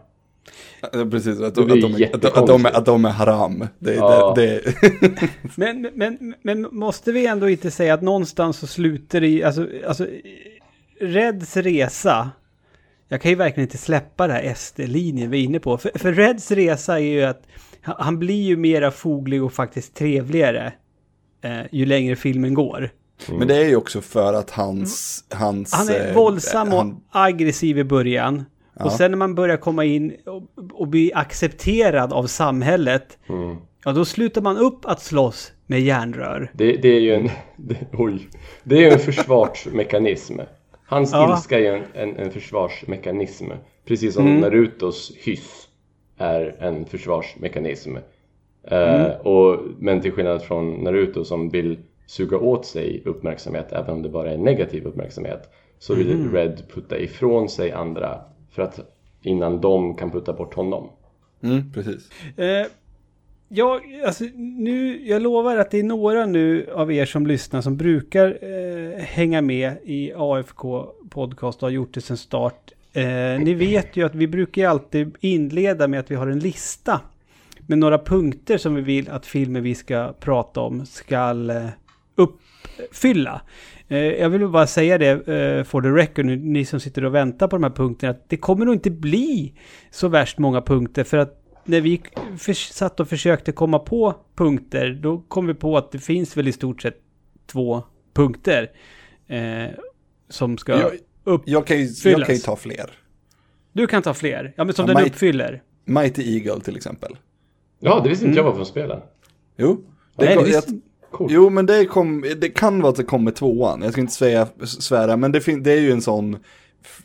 [1.11, 3.67] Precis, att, Det att, de, är- att, de- att, de, är- att de är haram.
[3.79, 4.33] Det, Ja.
[4.35, 4.61] det,
[5.01, 9.43] det, Men, men, men måste vi ändå inte säga att någonstans så slutar det i,
[9.43, 10.07] alltså, alltså
[11.01, 12.29] Reds resa,
[13.07, 15.77] jag kan ju verkligen inte släppa det här SD-linjen vi är inne på.
[15.77, 17.43] För, för Reds resa är ju att
[17.81, 20.73] han, blir ju mera foglig och faktiskt trevligare
[21.43, 22.89] eh, ju längre filmen går.
[23.39, 25.23] Men det är ju också för att hans...
[25.29, 28.45] hans Han är eh, våldsam och han- aggressiv i början.
[28.85, 33.17] Och sen när man börjar komma in och, och bli accepterad av samhället,
[33.85, 36.51] ja då slutar man upp att slåss med järnrör.
[36.53, 38.27] Det, det är ju en, det, oj,
[38.63, 40.39] det är en försvarsmekanism.
[40.85, 41.33] Hans Ja.
[41.33, 43.45] ilska är ju en, en, en försvarsmekanism.
[43.85, 45.67] Precis som Narutos hyss
[46.17, 47.95] är en försvarsmekanism.
[48.63, 54.01] Eh, och, men till skillnad från Naruto som vill suga åt sig uppmärksamhet även om
[54.01, 58.21] det bara är negativ uppmärksamhet så vill Red putta ifrån sig andra
[58.57, 58.79] för att
[59.21, 60.89] innan de kan putta bort honom.
[61.43, 62.09] Mm, precis.
[62.37, 62.65] Eh,
[63.47, 67.77] jag, alltså, nu, jag lovar att det är några nu av er som lyssnar som
[67.77, 72.71] brukar eh, hänga med i AFK podcast och har gjort det sedan start.
[72.93, 73.03] Eh,
[73.39, 77.01] ni vet ju att vi brukar alltid inleda med att vi har en lista
[77.67, 81.69] med några punkter som vi vill att filmen vi ska prata om ska eh,
[82.15, 83.41] uppfylla.
[83.87, 87.47] Eh, jag vill bara säga det eh, for the record, ni som sitter och väntar
[87.47, 89.53] på de här punkterna, att det kommer nog inte bli
[89.91, 92.01] så värst många punkter för att när vi
[92.55, 96.51] satt och försökte komma på punkter, då kom vi på att det finns väl i
[96.51, 96.97] stort sett
[97.45, 98.71] två punkter
[99.27, 99.65] eh,
[100.29, 100.91] som ska Jag,
[101.23, 101.41] upp...
[101.45, 102.89] jag, kan ju, jag kan ju ta fler.
[103.73, 105.61] Du kan ta fler, ja men som Ja, den Mike- uppfyller.
[105.85, 107.15] Mighty Eagle till exempel.
[107.79, 108.99] Ja, det visste inte jag var från spelen.
[109.57, 109.83] Jo.
[110.17, 110.71] Nej, kom- det visste-
[111.11, 111.31] Coolt.
[111.33, 113.81] Jo, men det, kom, det kan vara att det kommer tvåan.
[113.81, 116.37] Jag ska inte säga, svära, men det, fin- det är ju en sån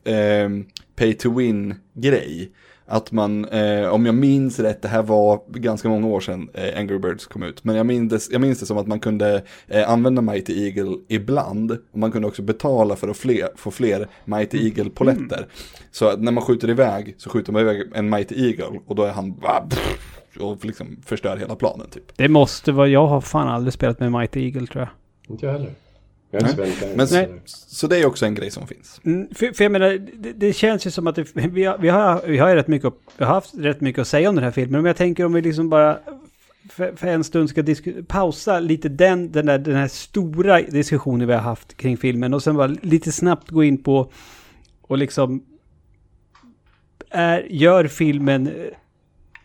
[0.05, 0.65] ehm,
[0.97, 2.53] pay to win grej.
[2.87, 6.79] Att man, eh, om jag minns rätt, det här var ganska många år sedan eh,
[6.79, 7.65] Angry Birds kom ut.
[7.65, 11.71] Men jag minns, jag minns det som att man kunde eh, använda Mighty Eagle ibland.
[11.93, 15.47] Och man kunde också betala för att fler, få fler Mighty Eagle-poletter.
[15.91, 19.03] Så att när man skjuter iväg så skjuter man iväg en Mighty Eagle och då
[19.03, 19.69] är han bara,
[20.41, 22.17] och liksom förstör hela planen typ.
[22.17, 24.89] Det måste vara, jag har fan aldrig spelat med Mighty Eagle tror jag.
[25.33, 25.71] Inte jag heller.
[26.31, 26.43] Jag
[26.97, 27.41] Men, den.
[27.47, 29.01] så det är också en grej som finns.
[29.05, 31.89] Mm, för, för jag menar, det, det känns ju som att det, vi, har, vi,
[31.89, 34.35] har, vi, har ju rätt mycket, att- vi har haft rätt mycket att säga om
[34.35, 34.83] den här filmen.
[34.83, 35.99] Men jag tänker om vi liksom bara
[36.71, 37.63] för, för en stund ska
[38.09, 42.35] pausa lite den, den, där, den här stora diskussionen vi har haft kring filmen.
[42.35, 44.13] Och sen bara lite snabbt gå in på
[44.83, 45.45] och liksom
[47.11, 48.53] är, gör filmen eh,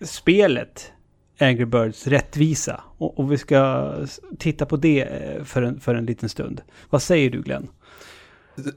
[0.01, 0.91] spelet
[1.39, 2.81] Angry Birds rättvisa.
[2.97, 3.93] Och, och vi ska
[4.39, 6.61] titta på det eh, för en, för en liten stund.
[6.89, 7.67] Vad säger du Glenn?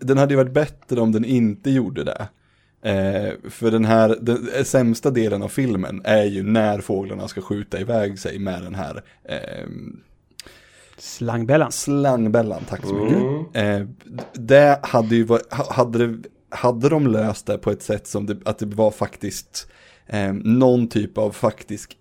[0.01, 2.29] Den hade ju varit bättre om den inte gjorde det.
[2.83, 7.81] Eh, för den här, den sämsta delen av filmen är ju när fåglarna ska skjuta
[7.81, 9.69] iväg sig med den här eh,
[10.99, 11.73] Slangbällan.
[11.73, 13.57] slangbällan, tack så mycket.
[13.57, 13.87] Eh,
[14.33, 18.27] det hade ju varit, ha- hade, det, hade de löst det på ett sätt som
[18.27, 19.71] det, att det var faktiskt
[20.13, 21.97] eh, någon typ av faktisk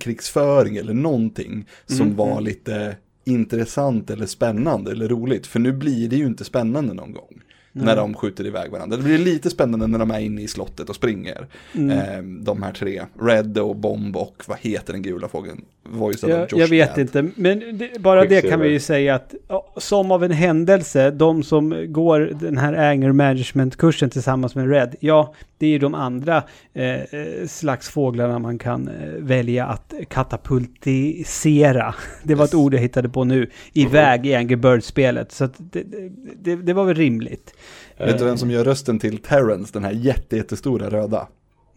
[0.00, 5.46] krigsföring eller någonting som var lite intressant eller spännande eller roligt.
[5.46, 7.40] För nu blir det ju inte spännande någon gång.
[7.76, 8.96] När de skjuter iväg varandra.
[8.96, 11.46] Det blir lite spännande när de är inne i slottet och springer.
[11.72, 13.02] Eh, de här tre.
[13.20, 15.64] Red och Bomb och vad heter den gula fågeln?
[15.88, 19.34] Voice Jag, jag vet inte, men det, bara det kan vi ju säga att
[19.76, 25.34] som av en händelse, de som går den här anger management-kursen tillsammans med Red, ja,
[25.58, 26.42] det är ju de andra
[26.74, 31.94] eh, eh, slags fåglarna man kan eh, välja att katapultisera.
[32.22, 35.32] Det var ett ord jag hittade på nu, iväg i Angry Birds-spelet.
[35.32, 36.10] Så att det, det,
[36.42, 37.54] det, det var väl rimligt.
[37.98, 41.28] Vet du vem som gör rösten till Terrence, den här jätte, jättestora röda?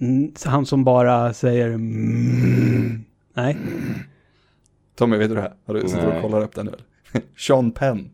[0.01, 3.03] Mm, så han som bara säger mm.
[3.34, 3.58] Nej.
[4.95, 5.53] Tommy, vet du det här?
[5.67, 6.21] Har du suttit och Nej.
[6.21, 6.73] kollar upp den nu?
[7.38, 8.10] Sean Penn.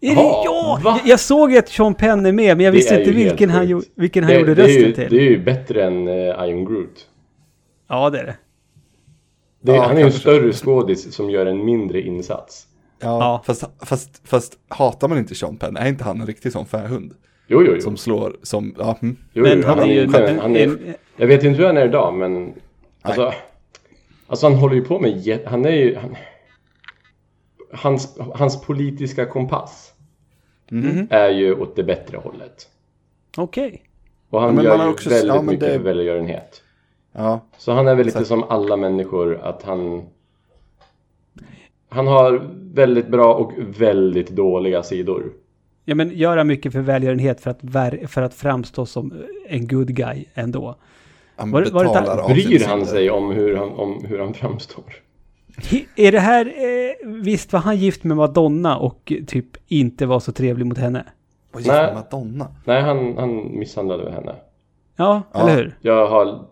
[0.00, 0.80] Är det, ja!
[0.84, 1.00] va?
[1.04, 3.86] Jag, såg att Sean Penn är med, men jag Det visste inte vilken han, sjukt.
[3.88, 5.06] gjo- vilken han Det, gjorde det, rösten ju, till.
[5.10, 7.08] det är ju bättre än uh, I am Groot.
[7.88, 8.36] Ja, det är det.
[9.62, 12.66] Det, är- Ja, han är ju en större skådis som gör en mindre insats.
[13.00, 13.42] Ja, Ja.
[13.46, 15.76] Fast, fast, fast hatar man inte Sean Penn?
[15.76, 17.14] Är inte han en riktig sån fähund?
[17.46, 17.80] Jo, jo, jo.
[17.80, 19.16] Som slår, som, ja, hm.
[19.32, 20.06] jo, Men jo han är ju...
[20.12, 20.78] han, han är,
[21.16, 22.52] Jag vet inte hur han är idag, men...
[23.02, 23.32] Alltså,
[24.26, 25.40] alltså han håller ju på med...
[25.46, 25.96] Han är ju...
[25.96, 26.16] Han,
[27.72, 29.90] hans, hans politiska kompass
[30.70, 31.06] Mhm.
[31.10, 32.68] är ju åt det bättre hållet.
[33.36, 33.82] Okej.
[34.30, 35.78] Och han Ja, men gör man har ju också- väldigt ja, men mycket det- för
[35.84, 36.62] välgörenhet.
[37.12, 40.02] ja, Så han är väl lite som alla människor att han...
[41.88, 45.32] Han har väldigt bra och väldigt dåliga sidor.
[45.84, 47.60] Ja, men göra mycket för välgörenhet för att,
[48.10, 49.12] för att framstå som
[49.48, 50.76] en good guy ändå.
[51.36, 51.84] han Var det- var
[52.28, 54.84] det Bryr han sig om hur han, om hur han framstår?
[55.96, 56.46] Är det här...
[56.46, 61.04] Eh, visst var han gift med Madonna och typ inte var så trevlig mot henne?
[61.52, 61.86] Och gift Nej.
[61.86, 62.48] med Madonna.
[62.64, 64.34] Nej, han, han misshandlade henne.
[64.96, 65.40] Ja, Ja.
[65.40, 65.76] eller hur?
[65.80, 66.44] Jag har...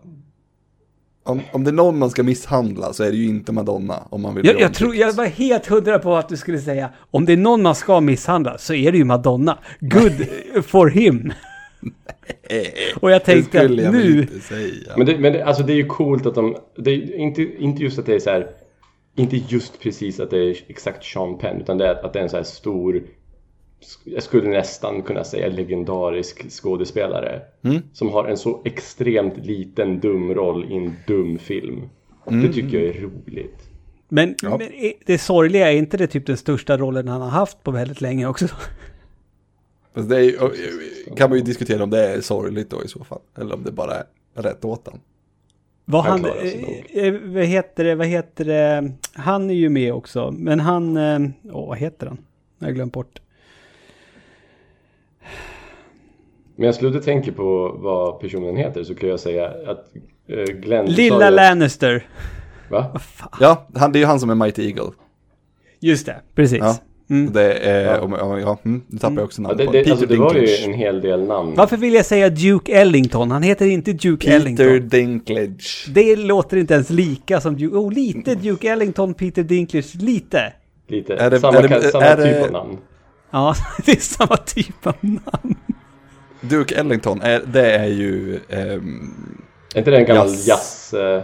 [1.25, 4.21] Om, om det är någon man ska misshandla så är det ju inte Madonna om
[4.21, 7.25] man vill Jag, jag, tror, jag var helt hundra på att du skulle säga om
[7.25, 9.57] det är någon man ska misshandla så är det ju Madonna.
[9.79, 10.27] Good
[10.65, 11.33] for him.
[12.99, 14.21] Och jag Det tänkte att skulle jag nu...
[14.21, 14.93] inte säga.
[14.97, 16.55] Men, det, men det, alltså det är ju coolt att de...
[16.77, 18.47] Det är inte, inte just att det är så här...
[19.15, 22.23] Inte just precis att det är exakt Sean Penn, utan det är att det är
[22.23, 23.03] en så här stor
[24.03, 27.41] jag skulle nästan kunna säga legendarisk skådespelare.
[27.61, 27.81] Mm.
[27.93, 31.89] Som har en så extremt liten dum roll i en dum film.
[32.27, 32.41] Mm.
[32.41, 33.69] Det tycker jag är roligt.
[34.09, 37.63] Men, men är- det sorgliga, är inte det typ den största rollen han har haft
[37.63, 38.47] på väldigt länge också?
[39.93, 43.19] Fast det är, kan man ju diskutera om det är sorgligt då i så fall.
[43.37, 43.93] Eller om det bara
[44.35, 44.99] är rätt åt han.
[45.85, 50.31] Vad Han eh, eh, vad heter det, vad heter det, han är ju med också,
[50.31, 51.19] men han, eh,
[51.51, 52.17] åh vad heter han?
[52.59, 53.21] Jag har glömt bort.
[56.55, 59.85] Men jag slutar tänka på vad personen heter så kan jag säga att
[60.29, 60.85] eh, Glenn...
[60.85, 62.05] Lilla att- Lannister.
[62.69, 62.99] Va?
[63.39, 64.91] Ja, han, det är ju han som är Mighty Eagle.
[65.79, 66.59] Just det, precis.
[66.59, 66.77] Ja.
[67.09, 67.33] Mm.
[67.33, 68.17] Det är, Ja.
[68.19, 70.15] ja, ja mm, nu tappar jag också Ja, namnet det, på det, Peter alltså, det
[70.17, 70.65] var ju Dinklage.
[70.67, 71.53] en hel del namn.
[71.57, 73.31] Varför vill jag säga Duke Ellington?
[73.31, 74.89] Han heter inte Duke Peter Ellington.
[74.89, 75.85] Dinklage.
[75.93, 77.75] Det låter inte ens lika som Duke...
[77.75, 80.53] Oh, lite Duke Ellington, Peter Dinklage, lite.
[80.87, 81.15] Lite.
[81.15, 82.77] Är det- samma är det- samma är typ det- av namn.
[83.31, 85.55] Ja, det är samma typ av namn.
[86.49, 88.39] Duke Ellington, är, det är ju...
[88.49, 89.41] ehm,
[89.75, 90.47] Är inte det en gammal Jazz.
[90.47, 90.93] jazz...
[90.93, 91.23] eh,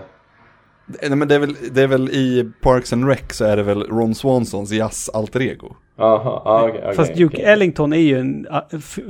[1.02, 3.64] nej, men det, är väl, det är väl i Parks and Rec så är det
[3.64, 5.76] väl Ron Swansons jazz alter ego.
[5.98, 6.80] Aha, ah, okej.
[6.84, 7.46] okej, Fast Duke okej.
[7.46, 8.48] Ellington är ju en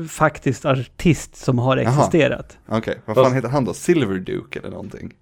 [0.09, 2.57] faktiskt artist som har existerat.
[2.67, 3.73] Okej, vad Fast- fan heter han då?
[3.73, 5.13] Silver Duke eller någonting?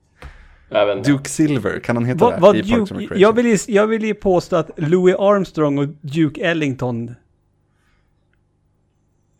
[0.70, 3.20] Även, Duke Silver, kan han heta Vad, det vad i Parks and Duke, Recreation?
[3.20, 7.16] jag, vill ju, jag vill ju påstå att Louis Armstrong och Duke Ellington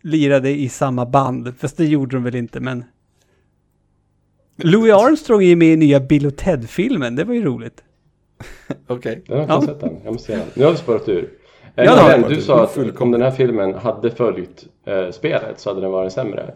[0.02, 1.54] lirade i samma band.
[1.58, 2.84] Fast det gjorde de väl inte, men...
[4.56, 7.84] Louis Armstrong är med i nya Bill och Ted-filmen, det var ju roligt.
[8.88, 9.24] Okej.
[9.28, 9.62] Jag har inte Ja.
[9.62, 10.48] sett den, jag måste se den.
[10.54, 11.30] Nu har vi spårat ur.
[11.76, 12.36] Eh, Ja, vi.
[12.36, 16.14] du sa att om den här filmen hade följt eh, spelet så hade den varit
[16.14, 16.54] sämre.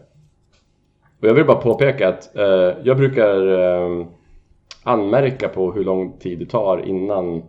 [1.22, 4.06] Och jag vill bara påpeka att eh, jag brukar eh,
[4.84, 7.44] anmärka på hur lång tid det tar innan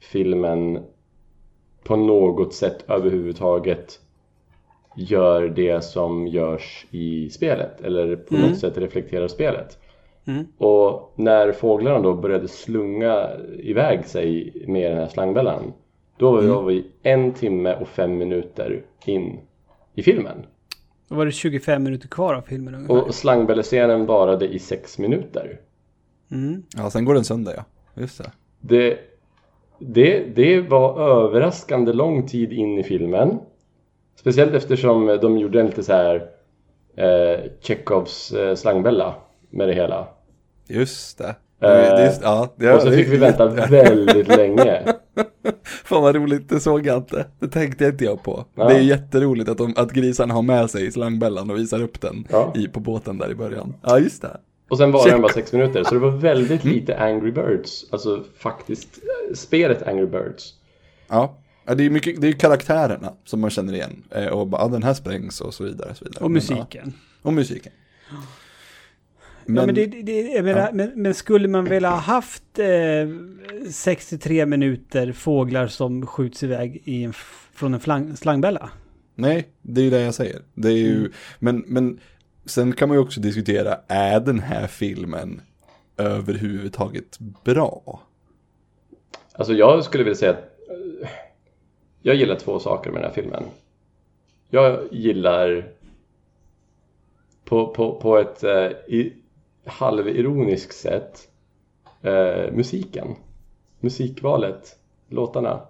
[0.00, 0.78] filmen
[1.84, 3.98] på något sätt överhuvudtaget
[4.98, 8.48] gör det som görs i spelet eller på Mm.
[8.48, 9.78] något sätt reflekterar spelet.
[10.26, 10.46] Mm.
[10.58, 13.28] Och när fåglarna då började slunga
[13.58, 15.72] iväg sig med den här slangbällan
[16.16, 16.66] då var Mm.
[16.66, 19.38] vi en timme och fem minuter in
[19.94, 20.46] i filmen.
[21.08, 22.94] Då var det 25 minuter kvar av filmen ungefär.
[23.06, 25.60] Och slangbällescenen varade i sex minuter.
[26.30, 26.62] Mm.
[26.76, 27.64] Ja, sen går den sönder ja.
[28.02, 28.30] Just det.
[28.60, 28.98] Det,
[29.78, 33.38] det, det var överraskande lång tid in i filmen.
[34.20, 36.14] Speciellt eftersom de gjorde en lite så här
[36.96, 39.14] eh, Chekhovs eh, slangbälla
[39.50, 40.08] med det hela.
[40.68, 41.34] Just det.
[41.60, 44.82] Eh, just, ja, det och så fick vi vänta väldigt länge.
[45.84, 47.26] Fan vad roligt, det såg jag inte.
[47.40, 48.44] Det tänkte inte jag på.
[48.54, 48.68] Ja.
[48.68, 52.26] Det är jätteroligt att, de, att grisarna har med sig slangbällan och visar upp den
[52.30, 52.52] Ja.
[52.56, 53.74] i, på båten där i början.
[53.82, 54.36] Ja, just det.
[54.70, 55.12] Och sen var Check.
[55.12, 55.84] den bara sex minuter.
[55.84, 57.92] Så det var väldigt lite Angry Birds.
[57.92, 60.54] Alltså faktiskt eh, spelet Angry Birds.
[61.08, 61.34] Ja.
[61.68, 64.02] Ja, det är ju mycket, det är karaktärerna som man känner igen.
[64.10, 65.90] Eh, Och bara, ja, den här sprängs och så vidare.
[65.90, 66.24] Och, så vidare.
[66.24, 66.82] Och Men, musiken.
[66.84, 66.92] ja,
[67.22, 67.72] och musiken.
[69.46, 73.68] Men, ja, men, det, det, jag menar, men, men skulle man väl ha haft eh,
[73.70, 77.12] 63 minuter fåglar som skjuts iväg i en,
[77.52, 78.70] från en flang, slangbälla?
[79.14, 80.42] Nej, det är ju det jag säger.
[80.54, 81.10] Det är ju, Mm.
[81.38, 82.00] men, men
[82.46, 85.40] sen kan man ju också diskutera, är den här filmen
[85.96, 88.02] överhuvudtaget bra?
[89.32, 90.38] Alltså jag skulle vilja säga att
[91.02, 91.08] eh,
[92.08, 93.42] jag gillar två saker med den här filmen.
[94.50, 95.64] Jag gillar
[97.44, 99.12] på, på, på ett eh, i,
[99.64, 101.28] halvironiskt sätt
[102.02, 103.08] eh, musiken.
[103.80, 104.76] Musikvalet,
[105.08, 105.60] låtarna.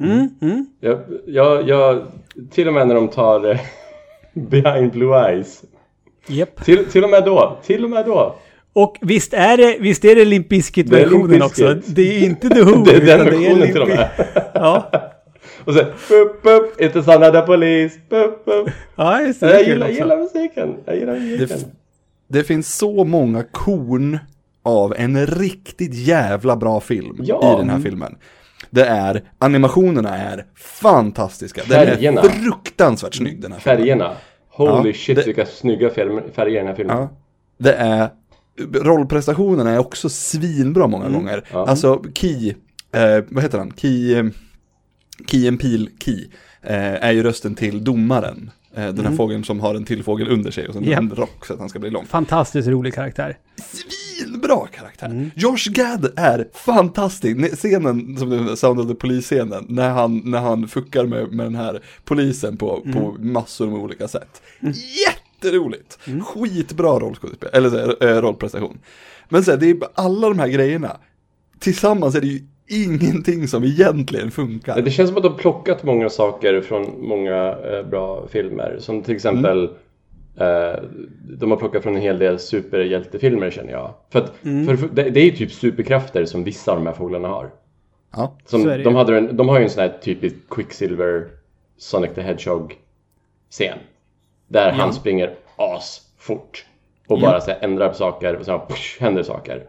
[0.00, 0.66] Mm, mm.
[0.80, 2.02] Jag, jag, jag,
[2.50, 3.60] till och med när de tar eh,
[4.32, 5.64] Behind Blue Eyes.
[6.26, 6.64] Japp.
[6.64, 8.34] Till, till och med då, till och med då.
[8.72, 11.74] Och visst är det, visst är det Limp Bizkit-versionen också?
[11.74, 14.10] Det är inte The Who, Det är den versionen till och med.
[14.54, 14.90] Ja,
[15.64, 18.70] Och sen bup, bup, inte sanna där polis, bup, bup.
[18.96, 19.46] ja just det.
[19.46, 19.52] det.
[19.52, 19.98] Jag kul gillar, också.
[19.98, 20.76] gillar musiken.
[20.84, 21.56] Jag gillar Det, musiken.
[21.60, 21.66] f-
[22.28, 24.18] det finns så många korn
[24.62, 27.54] av en riktigt jävla bra film Ja.
[27.54, 28.16] i den här filmen.
[28.70, 31.62] Det är, animationerna är fantastiska.
[31.62, 32.22] Färgerna.
[32.22, 33.78] Den är fruktansvärt snygg den här filmen.
[33.78, 34.12] Färgerna.
[34.50, 36.96] Holy Ja, shit det- vilka snygga färger i den här filmen.
[36.96, 37.08] Ja.
[37.58, 38.08] Det är,
[38.74, 41.32] rollprestationerna är också svinbra många gånger.
[41.32, 41.44] Mm.
[41.52, 41.66] Ja.
[41.66, 42.54] Alltså Key,
[42.92, 43.72] eh, vad heter han?
[43.76, 44.24] Key, eh,
[45.26, 46.26] Key and Peel Key,
[46.62, 48.50] eh, är ju rösten till domaren.
[48.74, 50.92] Eh, den här fågeln som har en till fågel under sig och sen Mm.
[50.92, 50.98] Ja.
[50.98, 52.06] en rock så att han ska bli lång.
[52.06, 53.38] Fantastiskt rolig karaktär.
[53.56, 55.30] Svinbra karaktär.
[55.36, 57.36] Josh Gad är fantastisk.
[57.36, 61.46] Ne- Scenen, som den Sound of the Police-scenen, när han, när han fuckar med, med
[61.46, 64.42] den här polisen på, på massor med olika sätt.
[65.06, 65.98] Jätteroligt!
[66.24, 68.78] Skitbra rollskådespel, eller eh, rollprestation.
[69.28, 70.96] Men så här, det är alla de här grejerna,
[71.58, 74.82] tillsammans är det ju ingenting som egentligen funkar.
[74.82, 78.76] Det känns som att de har plockat många saker från många eh, bra filmer.
[78.78, 79.64] Som till exempel
[80.36, 80.82] eh,
[81.38, 83.94] De har plockat från en hel del superhjältefilmer känner jag.
[84.10, 84.32] För att
[84.66, 87.50] för, för, det, det är ju typ superkrafter som vissa av de här fåglarna har.
[88.12, 88.36] Ja.
[88.46, 91.28] Som, Så de, hade en, de har ju en sån här typisk Quicksilver
[91.76, 92.74] Sonic the Hedgehog
[93.50, 93.78] scen.
[94.48, 96.66] Där han springer as fort
[97.06, 99.66] och bara så här, ändrar på saker och sen push, händer saker.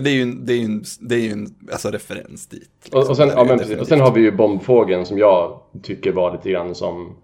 [0.00, 2.70] Det är ju en, det är ju en, det är ju en alltså, referens dit.
[2.82, 3.00] liksom.
[3.00, 3.78] Och, och, sen, ja, men precis.
[3.78, 7.16] och sen har vi ju bombfågeln som jag tycker var lite grann som,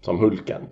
[0.00, 0.62] som Hulken.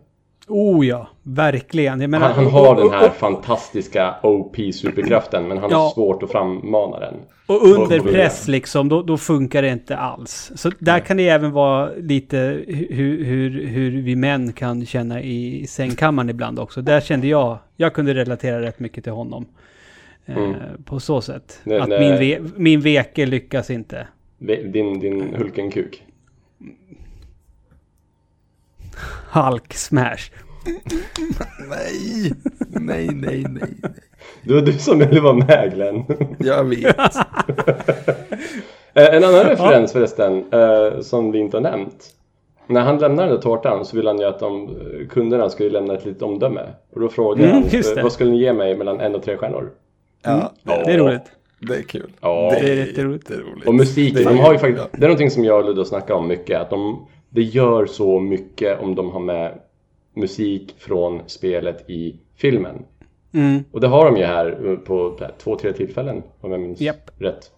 [0.49, 2.01] Oh ja, verkligen.
[2.01, 5.93] Jag menar, Han, han har den här fantastiska OP-superkraften men han har Ja.
[5.95, 7.15] svårt att frammana den.
[7.47, 10.53] Och under Och- press liksom, då, då funkar det inte alls.
[10.55, 12.37] Så där kan det även vara lite
[12.69, 16.83] hur, hur, hur vi män kan känna i sängkammaren ibland också.
[16.83, 19.47] Där kände jag, jag kunde relatera rätt mycket till honom.
[20.27, 20.55] Eh,
[20.85, 21.61] på så sätt.
[21.65, 22.01] Nej, att nej.
[22.01, 24.09] Min, ve, min veke lyckas inte.
[24.73, 26.03] Din, din Hulken-kuk.
[29.33, 30.31] Hulk smash.
[31.69, 32.33] Nej,
[32.69, 33.71] nej, nej, nej.
[34.43, 36.05] Det var du som ville vara med Glenn.
[36.39, 36.97] Jag vet.
[38.95, 42.05] Eh, En annan referens förresten, eh, som vi inte har nämnt.
[42.67, 44.71] När han lämnar den där tårtan så vill han ju att de
[45.11, 46.61] kunderna skulle lämna ett litet omdöme.
[46.93, 49.71] Och då frågar Mm, han, vad skulle ni ge mig mellan en och tre stjärnor?
[50.23, 51.23] Ja, Det är roligt.
[51.61, 52.11] det är kul.
[52.21, 52.51] Ja.
[52.61, 53.31] Det är jätteroligt.
[53.67, 55.85] Och musiken, Det är- de har ju faktiskt, det är någonting som jag och Ludde
[55.85, 56.61] snackar om mycket.
[56.61, 59.59] Att de, det gör så mycket om de har med
[60.15, 62.83] musik från spelet i filmen.
[63.33, 63.65] Mm.
[63.73, 67.11] Och det har de ju här eh, på två, tre tillfällen om jag minns Japp.
[67.19, 67.51] rätt.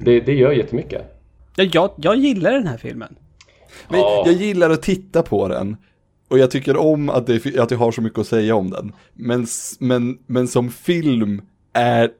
[0.00, 1.02] Det, det gör jättemycket.
[1.56, 3.14] Ja, jag, jag gillar den här filmen.
[3.88, 4.22] Men Ja.
[4.26, 5.76] jag gillar att titta på den.
[6.28, 8.92] Och jag tycker om att, det, att jag har så mycket att säga om den.
[9.14, 9.46] Men,
[9.80, 11.42] men, men som film
[11.72, 12.10] är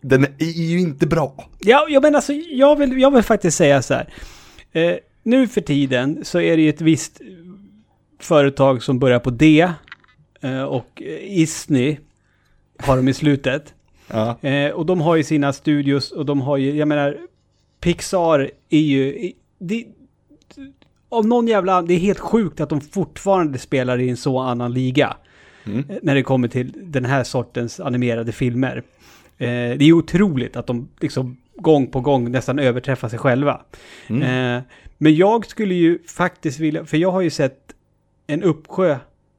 [0.00, 1.48] den är ju inte bra.
[1.58, 4.12] Ja, jag menar alltså, jag vill, jag vill faktiskt säga så här.
[4.72, 7.20] Eh, nu för tiden så är det ju ett visst
[8.18, 9.72] företag som börjar på D.
[10.40, 11.98] Eh, och eh, Isny
[12.78, 13.74] har de i slutet.
[14.12, 14.38] Ja.
[14.48, 17.18] Eh, och de har ju sina studios och de har ju, jag menar,
[17.80, 19.32] Pixar är ju...
[19.58, 19.86] Det,
[21.08, 21.82] av någon jävla...
[21.82, 25.16] Det är helt sjukt att de fortfarande spelar i en så annan liga.
[25.64, 28.82] Eh, När det kommer till den här sortens animerade filmer.
[29.38, 33.60] Eh, det är otroligt att de liksom gång på gång nästan överträffar sig själva.
[34.08, 34.62] Eh,
[34.98, 37.74] men jag skulle ju faktiskt vilja, för jag har ju sett
[38.26, 38.96] en uppsjö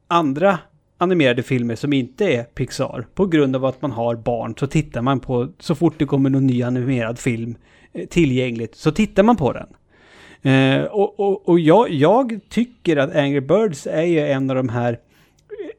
[0.08, 0.58] andra
[0.98, 3.06] animerade filmer som inte är Pixar.
[3.14, 6.30] På grund av att man har barn så tittar man på, så fort det kommer
[6.30, 7.54] någon ny animerad film
[7.92, 9.66] eh, tillgängligt så tittar man på den.
[10.52, 14.68] Eh, och och, och jag, jag tycker att Angry Birds är ju en av de
[14.68, 14.98] här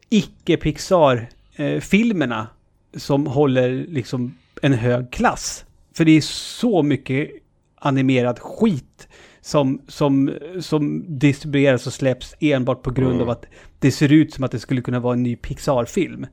[0.10, 2.48] icke-Pixar-filmerna
[2.96, 5.66] som håller liksom en hög klass.
[5.94, 7.30] För det är så mycket
[7.76, 9.08] animerad skit
[9.42, 13.46] som, som, som distribueras och släpps enbart på grund av att
[13.80, 16.26] det ser ut som att det skulle kunna vara en ny Pixar-film.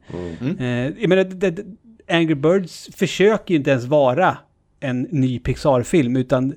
[0.58, 1.64] Eh, jag menar, det, det,
[2.08, 4.38] Angry Birds försöker ju inte ens vara
[4.80, 6.54] en ny Pixar-film, utan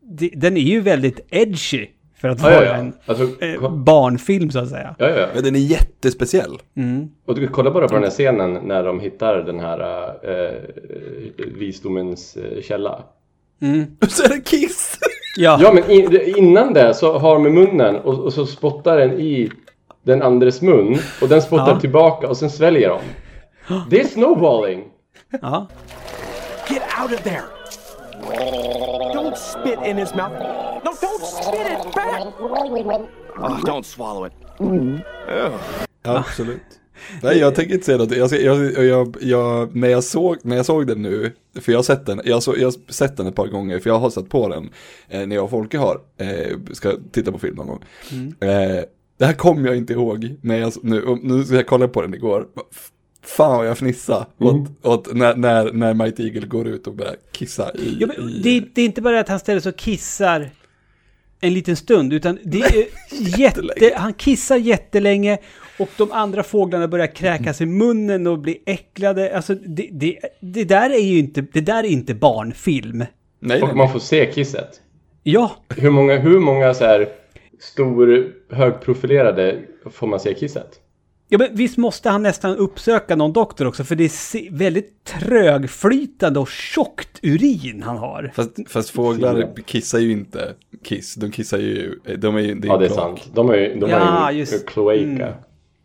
[0.00, 1.86] det, den är ju väldigt edgy
[2.24, 2.74] för att Ja, vara ja, ja.
[2.76, 4.94] en Alltså, barnfilm så att säga.
[4.98, 5.26] ja, ja.
[5.34, 6.58] Men den är jättespeciell.
[7.26, 9.80] Och du kolla bara på den här scenen när de hittar den här
[10.22, 10.54] eh,
[11.58, 13.02] visdomens eh, källa.
[14.02, 14.98] Och så är det Kiss!
[15.36, 18.96] Ja, Ja men in, innan det så har de i munnen och, och så spottar
[18.98, 19.50] den i
[20.02, 21.80] den andres mun och den spottar Ja.
[21.80, 23.00] tillbaka och sen sväljer de.
[23.90, 24.84] Det är snowballing!
[25.42, 25.66] ja.
[26.70, 27.42] Get out of there!
[29.14, 30.32] Don't spit in his mouth.
[30.84, 32.40] No, don't spit it back!
[33.38, 34.32] Oh, don't swallow it.
[36.02, 36.60] Ja, absolut.
[37.22, 38.16] Nej, jag tänker inte säga något.
[38.16, 41.82] Jag, jag, jag, jag, när, jag såg, när jag såg den nu, för jag har
[41.82, 44.28] sett den, jag, så, jag har sett den ett par gånger, för jag har sett
[44.28, 44.70] på den
[45.08, 47.82] eh, när jag och Folke har, eh, ska titta på film någon gång.
[48.40, 48.84] Eh,
[49.18, 52.14] det här kommer jag inte ihåg, när jag, nu, nu ska jag kolla på den
[52.14, 52.46] igår.
[53.24, 57.16] Fan vad jag fnissade åt, åt när, när, när Mighty Eagle går ut och börjar
[57.32, 57.96] kissa i...
[58.00, 60.50] Ja, men det, det är inte bara att han ställer sig och kissar
[61.40, 62.86] en liten stund, utan det är
[63.40, 65.38] jätte, han kissar jättelänge
[65.78, 69.36] och de andra fåglarna börjar kräkas i munnen och bli äcklade.
[69.36, 72.98] Alltså, det, det, det där är ju inte, det där är inte barnfilm.
[72.98, 73.08] nej,
[73.40, 74.80] nej, Och man får se kisset.
[75.22, 77.08] Ja, Hur många, hur många så här
[77.60, 79.60] stor högprofilerade
[79.90, 80.80] får man se kisset?
[81.28, 86.40] Ja men visst måste han nästan uppsöka någon doktor också, för det är väldigt trögflytande
[86.40, 88.32] och tjockt urin han har.
[88.34, 90.54] Fast, fast fåglar kissar ju inte
[90.84, 93.30] kiss, de kissar ju, de är ju, det är Ja det är sant.
[93.34, 95.00] De ju, de Ja, har ju just- kloaka.
[95.00, 95.32] mm.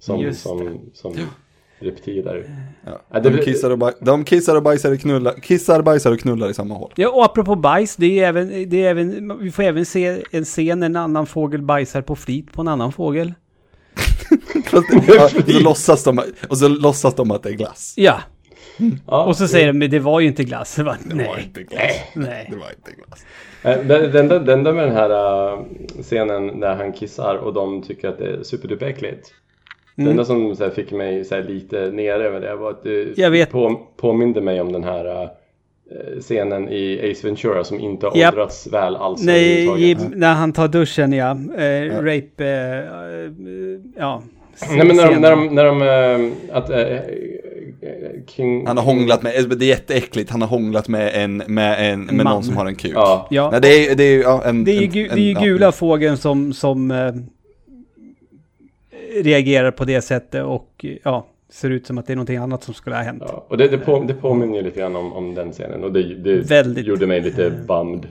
[0.01, 1.13] Som, Just som, som
[1.79, 2.55] reptiler.
[3.11, 3.19] Ja.
[3.19, 6.53] De, kissar och baj- de kissar och bajsar och knullar, kissar, bajsar och knullar i
[6.53, 6.93] samma hål.
[6.95, 10.45] Ja, och apropå bajs, det är även, det är även, vi får även se en
[10.45, 13.33] scen när en annan fågel bajsar på flit på en annan fågel.
[14.69, 17.93] Fast, ja, och, så låtsas de, och så låtsas de att det är glass.
[17.97, 18.19] Ja,
[19.07, 20.75] Ja, och så säger de, men det var ju inte glass.
[20.75, 21.81] Det var, Det var nej, inte glass.
[22.13, 22.47] nej.
[22.51, 23.25] Det var inte glass.
[23.63, 25.09] Eh, Den, den, den, där med den här
[25.53, 25.63] uh,
[26.01, 29.33] scenen när han kissar och de tycker att det är superduperäckligt.
[29.97, 30.05] Mm.
[30.05, 32.83] Det enda som så här, fick mig så här, lite nere med det var att
[32.83, 33.51] det Jag vet.
[33.51, 35.29] På, påminde mig om den här uh,
[36.19, 38.33] scenen i Ace Ventura som inte har Japp.
[38.33, 41.31] åldrats väl alls Nej, när han tar duschen ja.
[41.57, 43.31] Eh, Rape, eh, eh,
[43.97, 44.23] ja.
[44.69, 47.01] Nej men när de, när de, när de eh, att eh, eh,
[48.27, 48.67] King...
[48.67, 52.15] Han har hånglat med, det är jätteäckligt, han har hånglat med en, med en, med
[52.15, 52.25] Man.
[52.25, 52.91] någon som har en kuk.
[52.95, 53.27] Ja.
[53.29, 54.63] Ja, Nej, det är, det är ja, en...
[54.63, 55.39] det är ju, en, en, det är ju ja.
[55.39, 57.13] gula fågeln som, som eh,
[59.23, 62.73] reagerar på det sättet och ja, ser ut som att det är någonting annat som
[62.73, 63.23] skulle ha hänt.
[63.27, 65.93] Ja, och det, det, på, det påminner ju lite grann om, om den scenen och
[65.93, 66.85] det, det Väldigt.
[66.85, 68.07] gjorde mig lite bummed.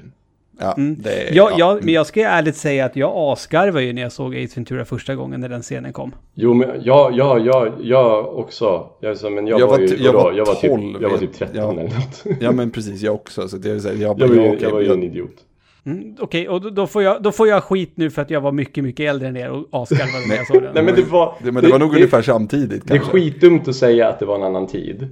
[0.61, 4.03] Ja, det är, Ja, ja, men jag ska ärligt säga att jag asgarvade ju när
[4.03, 6.15] jag såg Ace Ventura första gången när den scenen kom.
[6.35, 8.87] Jo men ja, ja, ja, jag också.
[9.01, 11.11] Jag, så, men jag, Jag var, var ju, jag var jag var 12, typ, jag
[11.11, 11.71] var typ 13 ja.
[11.73, 12.25] eller något.
[12.41, 13.49] ja, men precis, jag också.
[13.49, 15.03] Så det är så här, jag, Jag var ju, okej, jag var ju jag- en
[15.03, 15.35] idiot.
[15.87, 18.41] Mm, Okej, och då, då, får jag, då får jag skit nu för att jag
[18.41, 20.75] var mycket, mycket äldre än er och asgarvade när jag såg den.
[20.75, 21.35] Nej men det var...
[21.45, 23.13] det, men det var nog ungefär samtidigt Det är kanske.
[23.13, 25.09] skitdumt att säga att det var en annan tid.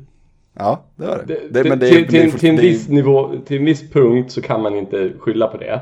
[0.58, 1.34] Ja, det var det.
[1.50, 4.62] Det, det, det, till, till, till en viss nivå, till en viss punkt så kan
[4.62, 5.80] man inte skylla på det.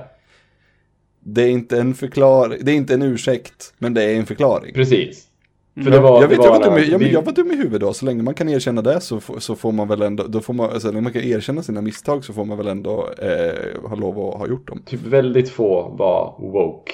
[1.21, 4.75] det är inte en förklaring, det är inte en ursäkt, men det är en förklaring.
[4.75, 5.29] Precis.
[5.75, 7.09] För Ja, det var, jag, vet, det jag, var var dum, i- när ja, men
[7.09, 9.39] vi- jag var dum i huvudet då, så länge man kan erkänna det så, får-
[9.39, 12.25] så får man väl ändå, då får man, alltså, när man kan erkänna sina misstag
[12.25, 14.83] så får man väl ändå eh, ha lov att ha gjort dem.
[14.87, 16.93] Typ väldigt få var woke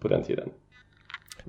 [0.00, 0.48] på den tiden.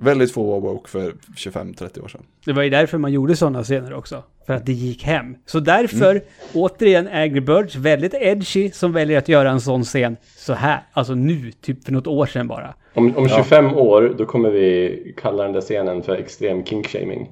[0.02, 2.22] Väldigt få var woke för 25-30 år sedan.
[2.44, 4.22] Det var ju därför man gjorde sådana scener också.
[4.46, 5.36] För att det gick hem.
[5.46, 6.22] Så därför,
[6.54, 10.82] återigen, Angry Birds, väldigt edgy, som väljer att göra en sån scen så här.
[10.92, 12.74] Alltså nu, typ för något år sedan bara.
[12.94, 17.30] Om, om 25 år då kommer vi kalla den där scenen för extrem kinkshaming.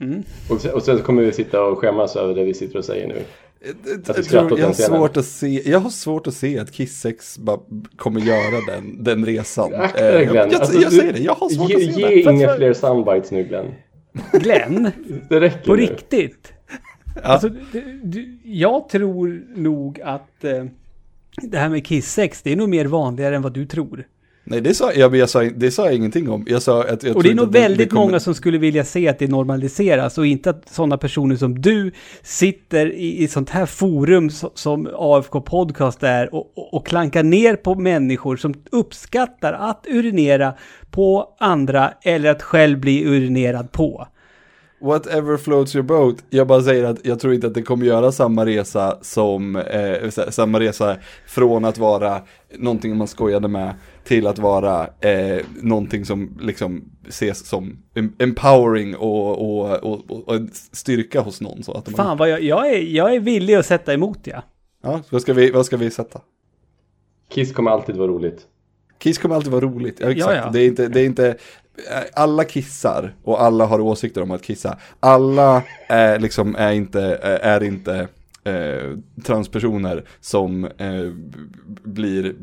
[0.00, 0.22] Mm.
[0.50, 3.08] Och, sen, och sen kommer vi sitta och skämmas över det vi sitter och säger
[3.08, 3.22] nu.
[4.06, 7.58] Jag, tror, jag, har svårt att se, jag har svårt att se att Kissex bara
[7.96, 9.74] kommer göra den, den resan.
[9.74, 10.50] Akta Eh, dig jag, Glenn.
[10.50, 12.30] jag, Alltså, jag du- säger det, jag har svårt ge, att se Ge det.
[12.32, 13.66] inga fler soundbites nu Glenn.
[14.32, 14.90] Glenn,
[15.28, 15.82] Det räcker på nu.
[15.82, 16.52] riktigt.
[17.22, 20.64] Alltså, du, du, jag tror nog att eh,
[21.42, 24.04] det här med kissex, det är nog mer vanligare än vad du tror.
[24.46, 26.44] Nej, det sa jag, jag sa, det sa jag ingenting om.
[26.48, 28.84] Jag sa att jag Och det är nog det väldigt kommer- många som skulle vilja
[28.84, 31.92] se att det normaliseras och inte att sådana personer som du
[32.22, 37.22] sitter i, i sånt här forum som, som AFK Podcast är och, och, och klankar
[37.22, 40.52] ner på människor som uppskattar att urinera
[40.90, 44.06] på andra eller att själv bli urinerad på.
[44.80, 46.16] Whatever floats your boat.
[46.30, 50.10] Jag bara säger att jag tror inte att det kommer göra samma resa som, eh,
[50.30, 52.20] samma resa från att vara
[52.58, 53.74] någonting man skojade med
[54.04, 60.40] till att vara eh, någonting som liksom ses som em- empowering och, och, och, och,
[60.72, 61.62] styrka hos någon.
[61.62, 64.42] Så att de Fan vad jag, jag, är, jag är villig att sätta emot ja.
[64.82, 66.20] Ja, vad ska, vi, vad ska vi sätta?
[67.28, 68.46] Kiss kommer alltid vara roligt.
[68.98, 70.36] Kiss kommer alltid vara roligt, ja, exakt.
[70.36, 70.50] Ja, ja.
[70.52, 74.42] Det, är inte, det är inte, eh, alla kissar och alla har åsikter om att
[74.42, 74.78] kissa.
[75.00, 78.08] Alla är, liksom, är inte, eh, är inte
[78.44, 81.10] eh, transpersoner som eh,
[81.82, 82.34] blir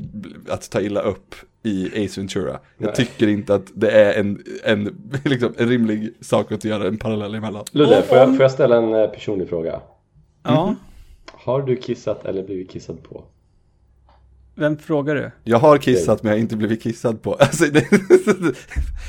[0.50, 2.60] att ta illa upp i Ace Ventura.
[2.78, 2.96] Jag Nej.
[2.96, 4.96] tycker inte att det är en, en,
[5.26, 7.66] liksom, en rimlig sak att göra en parallell emellan.
[7.72, 9.82] Ludde, får jag, får jag ställa en eh, personlig fråga?
[10.44, 10.76] Ja,
[11.32, 13.24] Har du kissat eller blivit kissad på?
[14.56, 15.32] vem frågar du?
[15.44, 17.34] Jag har kissat men jag har inte blivit kissad på.
[17.40, 17.86] Alltså, det,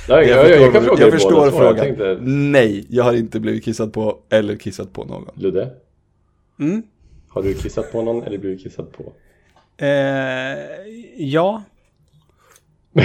[0.08, 1.76] Jag, jag, jag, jag kan fråga jag förstår frågan.
[1.76, 5.28] Jag tänkte, Nej, jag har inte blivit kissad på eller kissat på någon.
[5.34, 5.70] Ludde,
[6.62, 6.82] Mm?
[7.28, 9.12] har du kissat på någon eller blivit kissad på?
[9.76, 9.86] Eh,
[11.16, 11.62] ja.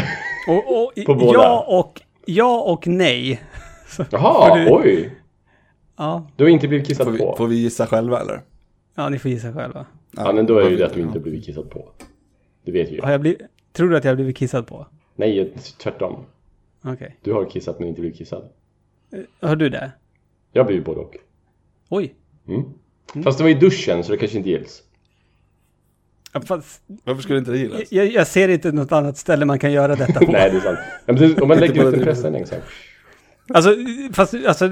[0.47, 1.39] Och, och, På båda?
[1.39, 3.41] Ja och, ja och nej.
[4.11, 5.15] Jaha, du- oj!
[5.97, 7.35] Ja, Du har inte blivit kissad Får vi, på?
[7.37, 8.41] får vi gissa själva eller?
[8.95, 9.85] ja, ni får gissa själva.
[10.11, 11.89] Ja, men då är vad ju vi- det att du inte har blivit kissad på.
[12.65, 13.01] Det vet ju.
[13.01, 13.41] Har jag blivit,
[13.73, 14.87] tror du att jag har blivit kissad på?
[15.15, 15.53] Nej,
[15.83, 16.25] tvärtom.
[16.83, 17.17] Okej.
[17.23, 18.49] Du har kissat men inte blivit kissad.
[19.41, 19.91] Har du det?
[20.51, 21.15] Jag har blivit både och.
[21.89, 22.15] Oj.
[22.47, 22.63] Mm.
[23.23, 24.83] Fast det var i duschen så det kanske inte gills.
[26.33, 27.81] Ja, Fast, Varför skulle inte det gillas?
[27.91, 30.31] jag, jag ser inte något annat ställe man kan göra detta på.
[30.31, 30.79] Nej, det är sant.
[31.05, 32.05] Ja, men det- om man lägger ut en det.
[32.05, 32.55] pressändning så.
[33.53, 33.75] Alltså,
[34.13, 34.71] fast alltså,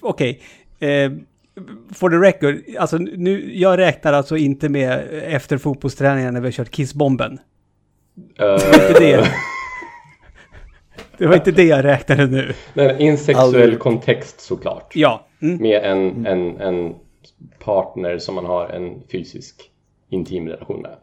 [0.00, 0.42] okej.
[0.80, 1.12] Eh,
[1.94, 6.52] for the record, alltså nu, jag räknar alltså inte med efter fotbollsträningen när vi har
[6.52, 7.38] kört kissbomben.
[8.38, 9.28] Eh, Inte det.
[11.18, 12.52] Det var inte det jag räknade nu.
[12.74, 13.78] Nej, i en sexuell Aldrig.
[13.78, 14.92] kontext såklart.
[14.96, 15.26] Ja.
[15.42, 15.56] Mm.
[15.56, 16.94] Med en, en, en
[17.58, 19.70] partner som man har en fysisk
[20.08, 20.96] intim relation med.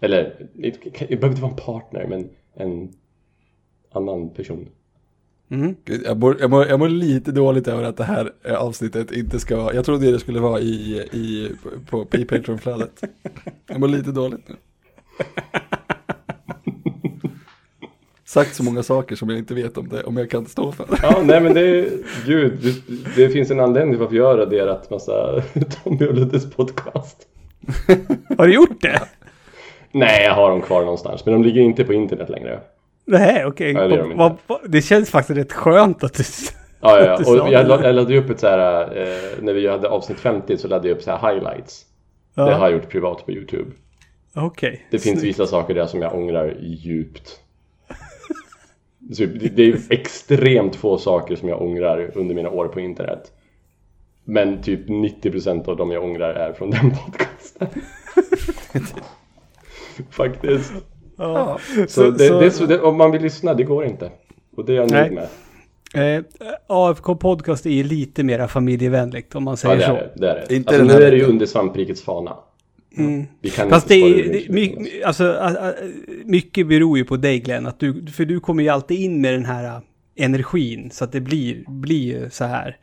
[0.00, 2.92] Eller, det behöver inte vara en partner, men en
[3.92, 4.68] annan person.
[5.84, 9.12] Gud, Jag mår, jag, mår, jag mår lite dåligt över att det här eh, avsnittet
[9.12, 11.50] inte ska vara, jag trodde det skulle vara i, i,
[11.90, 13.02] på, på Patreon-flödet.
[13.66, 14.54] Jag mår lite dåligt nu.
[18.32, 20.86] Sagt så många saker som jag inte vet om det, om jag kan stå för.
[21.02, 21.88] Ja, nej men det är,
[22.26, 25.42] gud, det, det finns en anledning varför jag har raderat massa
[25.84, 27.26] Tommy och Luddes podcast.
[28.38, 29.02] Har du gjort det?
[29.92, 32.60] Nej, jag har dem kvar någonstans, men de ligger inte på internet längre.
[33.04, 33.74] Nej, okej.
[33.74, 36.22] Nej, det de Det känns faktiskt rätt skönt att du...
[36.80, 37.30] Ja, ja, ja.
[37.30, 40.68] och jag, jag laddade upp ett så här, eh, när vi hade avsnitt 50 så
[40.68, 41.82] laddade jag upp så här highlights.
[42.34, 43.70] Det har Ja, jag gjort privat på YouTube.
[44.34, 44.86] okej.
[44.90, 47.38] Det finns vissa saker där som jag ångrar djupt.
[49.12, 53.32] Så det, är extremt få saker som jag ångrar under mina år på internet.
[54.24, 57.68] Men typ 90% av dem jag ångrar är från den podcasten.
[60.10, 60.72] Faktiskt.
[61.16, 61.58] Ja.
[61.74, 64.10] Så, Så- det, så- det, är så det, om man vill lyssna, det går inte.
[64.56, 65.28] Och det är jag nöjd med.
[65.94, 66.24] Eh,
[66.66, 69.94] AFK Podcast är ju lite mera familjevänligt om man Ja, säger det är så.
[69.94, 70.10] det.
[70.16, 70.54] det, är det.
[70.56, 72.36] Inte alltså, nu är det ju under svamprikets fana.
[73.40, 74.52] Vi kan Fast inte det är, ur det, det.
[74.52, 75.54] my, alltså,
[76.24, 79.32] mycket beror ju på dig Glenn, att du, för du kommer ju alltid in med
[79.34, 79.80] den här ä,
[80.16, 82.76] energin, så att det blir, blir ju så här.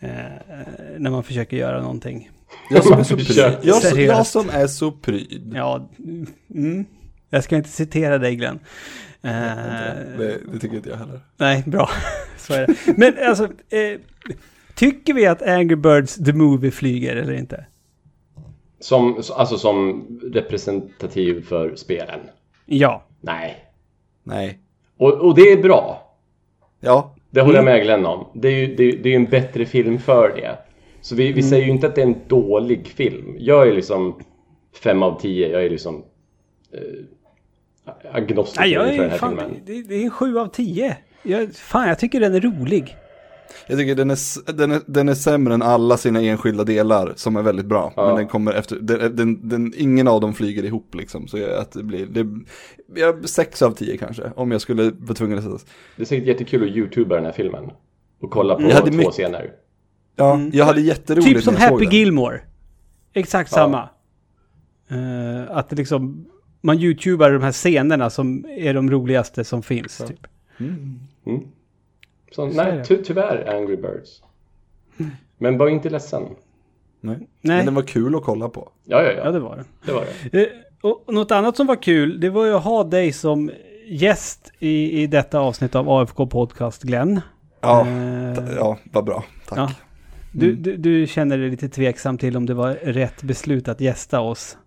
[0.00, 0.08] Eh,
[0.98, 2.30] när man försöker göra någonting.
[2.70, 3.38] Jag som är så pryd.
[3.62, 5.52] Jag, som- jag som är så pryd.
[5.54, 5.90] Ja,
[6.54, 6.84] mm,
[7.30, 8.58] jag ska inte citera dig Glenn.
[9.22, 9.30] Eh,
[10.18, 11.20] Det, det tycker inte jag heller.
[11.36, 11.90] nej, bra.
[12.38, 12.74] så är det.
[12.96, 14.00] Men alltså, eh,
[14.74, 17.64] tycker vi att Angry Birds The Movie flyger eller inte?
[18.84, 22.20] Som, alltså som representativ för spelen.
[22.66, 23.02] Ja.
[23.20, 23.56] Nej.
[24.22, 24.58] Nej.
[24.96, 26.12] Och, och det är bra.
[26.80, 27.14] Ja.
[27.30, 27.68] Det håller Mm.
[27.68, 28.26] jag med Glenn om.
[28.34, 30.58] Det är ju det, det är en bättre film för det.
[31.00, 31.42] Så vi, vi Mm.
[31.42, 33.36] säger ju inte att det är en dålig film.
[33.38, 34.20] Jag är liksom
[34.82, 35.48] fem av tio.
[35.48, 36.04] Jag är liksom
[36.72, 39.56] eh, agnostisk Nej, jag den är, här fan, filmen.
[39.66, 40.96] det, det är en sju av tio.
[41.22, 42.96] Jag, fan, jag tycker den är rolig.
[43.66, 47.36] Jag tycker den är, den, är, den är sämre än alla sina enskilda delar som
[47.36, 47.92] är väldigt bra.
[47.96, 48.06] Ja.
[48.06, 51.28] Men den kommer efter, den, den, den, ingen av dem flyger ihop liksom.
[51.28, 52.26] Så jag, att det blir, det,
[53.00, 55.58] jag, sex av tio kanske, om jag skulle vara tvungen att sätta.
[55.96, 57.70] Det är säkert jättekul att youtuba den här filmen.
[58.20, 59.50] Och kolla på Jag hade två mycket- scener.
[60.16, 61.84] Ja, jag hade jätteroligt Typ som Happy.
[61.84, 62.40] Gilmore.
[63.12, 63.56] Exakt Ja.
[63.56, 63.88] samma.
[64.88, 66.26] Eh, att det liksom,
[66.60, 69.96] man youtubar de här scenerna som är de roligaste som finns.
[70.08, 70.26] Typ.
[72.34, 74.22] Så, nej, ty, tyvärr Angry Birds.
[75.38, 76.22] Men var inte ledsen.
[77.00, 77.16] Nej.
[77.18, 78.68] Nej, Men den var kul att kolla på.
[78.84, 79.30] Ja, ja, ja ja.
[79.30, 79.64] det var det.
[79.86, 80.42] Det var det.
[80.42, 80.48] Eh,
[80.82, 83.50] Och något annat som var kul, det var ju att ha dig som
[83.88, 87.20] gäst i, i detta avsnitt av AFK Podcast, Glenn.
[87.60, 89.24] Ja, Eh, ja vad bra.
[89.48, 89.58] Tack.
[89.58, 89.70] ja.
[90.32, 94.20] Du, du, du känner dig lite tveksam till om det var rätt beslut att gästa
[94.20, 94.58] oss.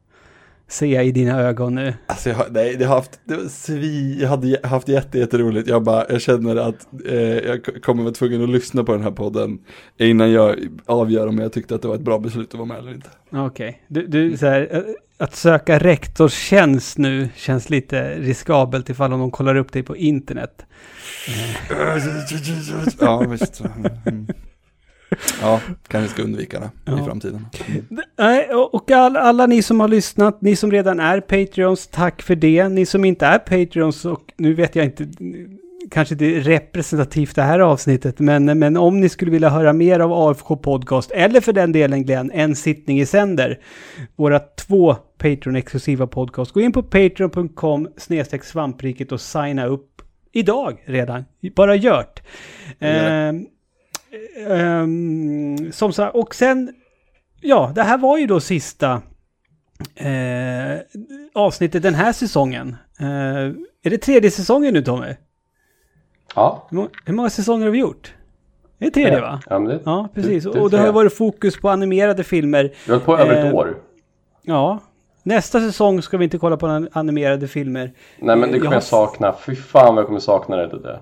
[0.69, 1.93] Ser jag i dina ögon nu.
[2.07, 5.67] Alltså jag, nej, det har haft, det var svi, jag hade haft jätte, jätteroligt.
[5.67, 9.11] Jag bara, jag känner att eh, jag kommer vara tvungen att lyssna på den här
[9.11, 9.59] podden
[9.97, 10.55] innan jag
[10.85, 13.09] avgör om jag tyckte att det var ett bra beslut att vara med eller inte.
[13.31, 13.81] Okej.
[13.87, 14.81] Du, du, så här, eh,
[15.17, 20.65] att söka rektorstjänst nu känns lite riskabelt ifall någon kollar upp dig på internet.
[22.99, 23.61] Ja, visst.
[24.05, 24.27] Mm.
[25.41, 27.01] Ja, kanske ska undvika det Ja.
[27.01, 27.45] i framtiden.
[28.17, 32.21] Nej, och och all, alla ni som har lyssnat, ni som redan är Patreons, tack
[32.21, 32.69] för det.
[32.69, 35.07] Ni som inte är Patreons, och nu vet jag inte,
[35.91, 39.99] kanske inte är representativt det här avsnittet, men, men om ni skulle vilja höra mer
[39.99, 43.59] av AFK Podcast, eller för den delen Glenn, En sittning i sänder,
[44.15, 50.01] våra två Patreon-exklusiva podcast, gå in på patreon.com snedstreck svampriket och signa upp
[50.31, 51.25] idag redan.
[51.55, 52.19] Bara gjort.
[52.79, 53.45] Ehm,
[54.47, 56.73] ehm, som sagt, och sen
[57.41, 59.01] Ja, det här var ju då sista
[59.95, 60.79] eh,
[61.33, 62.75] avsnittet den här säsongen.
[62.99, 63.07] Eh,
[63.83, 65.15] är det tredje säsongen nu Tommy?
[66.35, 66.67] Ja.
[66.69, 68.13] Hur, må- hur många säsonger har vi gjort?
[68.79, 69.41] Det är tredje va?
[69.49, 70.43] Ja, det, Ja, precis.
[70.43, 70.93] Det- det och det har ju jag.
[70.93, 72.71] varit fokus på animerade filmer.
[72.87, 73.75] Vi har på över ett Eh, år.
[74.41, 74.79] Ja.
[75.23, 77.91] Nästa säsong ska vi inte kolla på an- animerade filmer.
[78.19, 79.35] Nej men det jag kommer har- jag sakna.
[79.45, 80.67] Fy fan vad jag kommer sakna det.
[80.79, 80.99] det.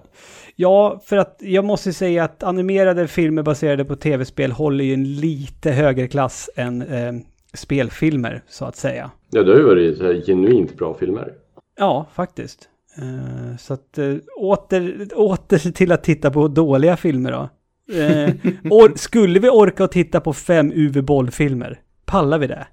[0.55, 5.15] Ja, för att jag måste säga att animerade filmer baserade på tv-spel håller ju en
[5.15, 7.13] lite högre klass än eh,
[7.53, 9.11] spelfilmer, så att säga.
[9.29, 11.33] Ja det har ju varit så här genuint bra filmer.
[11.77, 12.69] Ja, faktiskt.
[12.97, 17.49] Eh, så att eh, åter, åter till att titta på dåliga filmer då.
[17.93, 18.35] Eh,
[18.71, 21.81] or, skulle vi orka att titta på fem Uwe Boll-filmer?
[22.05, 22.67] Pallar vi det?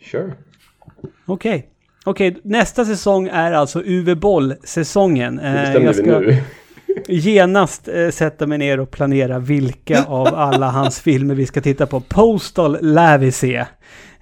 [0.00, 0.32] Sure.
[1.26, 1.70] Okej.
[2.04, 5.36] Okej, nästa säsong är alltså Uwe Boll-säsongen.
[5.36, 6.36] Det Eh, jag vi ska nu.
[7.08, 11.86] genast eh, sätta mig ner och planera vilka av alla hans filmer vi ska titta
[11.86, 12.00] på.
[12.00, 13.56] Postal lär vi se,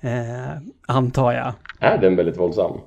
[0.01, 0.13] eh,
[0.89, 1.53] antar jag.
[1.81, 2.81] Är den väldigt våldsam?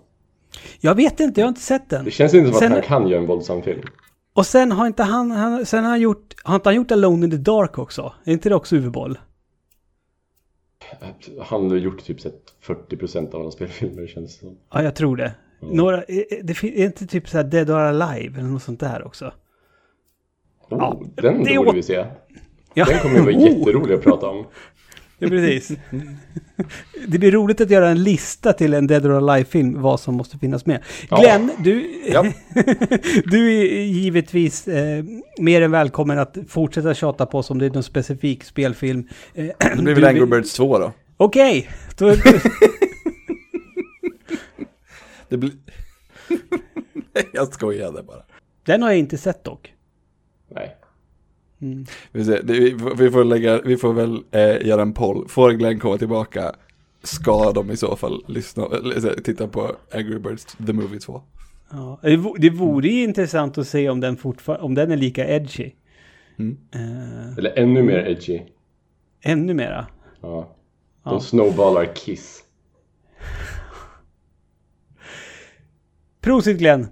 [0.81, 2.05] Jag vet inte, jag har inte sett den.
[2.05, 3.81] Det känns inte som Sen- att han kan göra en våldsam film.
[4.33, 7.25] Och sen har inte han, han, sen har han gjort, har inte han gjort Alone
[7.25, 8.13] in the Dark också?
[8.25, 9.17] Är inte det också Uwe Boll?
[11.41, 12.37] Han har gjort typ så här
[12.75, 14.57] 40% av alla spelfilmer känns det som.
[14.73, 15.33] Ja, jag tror det.
[15.61, 18.79] Några, är, det fin- är inte typ så här Dead or Alive eller något sånt
[18.79, 19.25] där också?
[20.69, 22.05] Oh, Ja, den det borde vi se.
[22.73, 22.85] Ja.
[22.85, 24.45] Den kommer ju vara Oh, jätterolig att prata om.
[25.19, 25.71] Ja, precis.
[27.07, 30.37] Det blir roligt att göra en lista till en Dead or Alive-film, vad som måste
[30.37, 30.83] finnas med.
[31.09, 31.17] Ja.
[31.21, 32.25] Glenn, du, Ja.
[33.25, 35.03] du är givetvis eh,
[35.39, 39.07] mer än välkommen att fortsätta tjata på oss om det är någon specifik spelfilm.
[39.33, 40.91] Eh, Det blir du väl Angry Birds 2 då?
[41.17, 41.69] Okej!
[41.97, 42.15] Då-
[45.29, 45.51] Det blir...
[47.33, 48.23] jag skojade bara.
[48.65, 49.73] Den har jag inte sett dock.
[50.55, 50.75] Nej.
[52.11, 55.27] Vi, ser, vi, får- lägga, vi får väl eh, göra en poll.
[55.27, 56.53] Får Glenn komma tillbaka
[57.03, 58.67] ska de i så fall lyssna,
[59.23, 61.21] titta på Angry Birds The Movie 2.
[61.71, 65.27] Ja, det, vo- det vore ju intressant att se om den, om den är lika
[65.35, 65.71] edgy.
[66.39, 66.57] Mm.
[66.75, 68.41] Eh, Eller ännu mer edgy.
[69.21, 69.87] ännu mera.
[70.21, 70.55] Ja.
[71.03, 71.11] Ja.
[71.11, 72.43] De snowballar Kiss.
[76.21, 76.87] Prosit Glenn!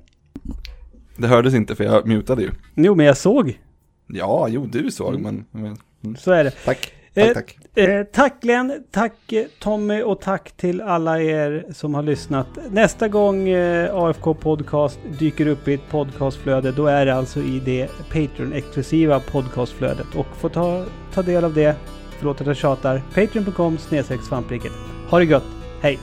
[1.18, 2.52] Det hördes inte för jag mutade ju.
[2.76, 3.60] Jo, men jag såg.
[4.08, 6.16] Ja, jo du såg men, men mm.
[6.18, 6.52] Så är det.
[6.66, 6.94] tack.
[7.14, 7.58] Eh, Tack, tack.
[7.78, 12.48] Eh, tack Glenn, tack eh, Tommy och tack till alla er som har lyssnat.
[12.70, 17.62] Nästa gång eh, AFK Podcast dyker upp i ett podcastflöde, då är det alltså i
[17.66, 20.16] det Patreon-exklusiva podcastflödet.
[20.16, 21.76] Och få ta, ta del av det,
[22.18, 24.72] förlåt att jag tjatar, patreon.com snedstreck svampriket.
[25.10, 25.44] Ha det gött,
[25.82, 26.00] hej!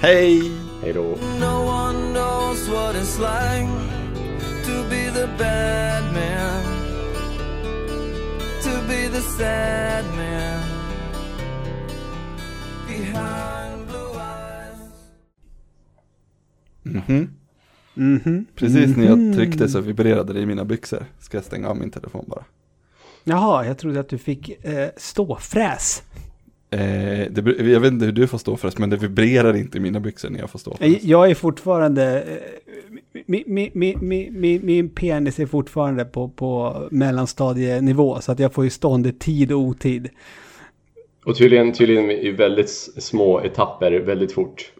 [0.00, 0.52] Hej!
[0.82, 1.02] Hej då.
[1.40, 1.68] No
[8.62, 10.62] to be the sad man
[12.88, 14.78] behind blue eyes.
[16.82, 17.30] Mhm.
[17.94, 18.46] Mhm.
[18.54, 21.04] Precis när jag tryckte så vibrerade det i mina byxor.
[21.20, 22.44] Ska jag stänga av min telefon bara.
[23.24, 26.02] Jaha, jag trodde att du fick eh, ståfräs.
[26.70, 26.78] Eh,
[27.30, 29.80] det, jag vet inte hur du får stå för det, men det vibrerar inte i
[29.80, 32.22] mina byxor när jag får stå för Eh, Jag är fortfarande...
[32.22, 32.36] eh,
[33.26, 38.20] Min, min, min, min, min, min penis är fortfarande på, på mellanstadienivå.
[38.20, 40.08] Så att jag får ju stånd tid och otid.
[41.24, 44.72] Och tydligen, tydligen i väldigt små etapper, väldigt fort.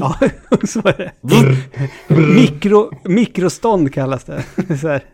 [0.00, 0.18] Ja,
[0.66, 1.12] så är det.
[2.34, 4.44] Mikro, mikrostånd kallas det.
[4.80, 5.04] Så här.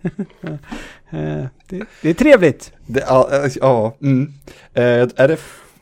[1.10, 1.84] Eh, det.
[2.02, 2.72] Det är trevligt.
[2.86, 4.32] Det, ja, eh, ja mm.
[4.74, 4.82] eh,
[5.16, 5.36] är det,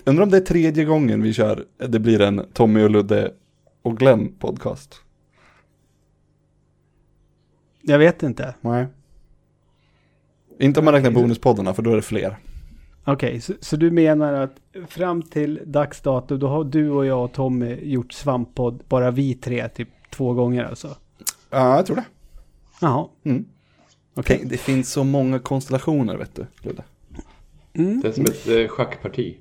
[0.07, 3.33] undrar om det är tredje gången vi kör, det blir en Tommy och Ludde
[3.83, 5.01] och Glenn podcast.
[7.83, 8.55] Jag vet inte.
[8.61, 8.87] Nej.
[10.59, 12.37] Inte om man räknar bonuspoddarna, för då är det fler.
[13.05, 14.57] Okej, så, så du menar att
[14.89, 19.35] fram till dags dato då har du och jag och Tommy gjort svamppodd, bara vi
[19.35, 20.97] tre, typ två gånger alltså?
[21.51, 22.05] Ja, jag tror det.
[22.81, 23.09] Jaha.
[23.25, 23.45] Mm.
[24.15, 24.39] Okej.
[24.39, 26.85] Tänk, Det finns så många konstellationer, vet du, Ludde.
[27.73, 29.37] Det är som ett eh, schackparti.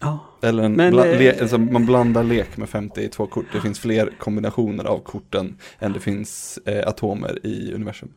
[0.00, 0.18] Ja.
[0.42, 3.44] Eller en Men, bla, eh, le, alltså man blandar lek med 52 kort.
[3.52, 8.08] Det finns fler kombinationer av korten än det finns eh, atomer i universum.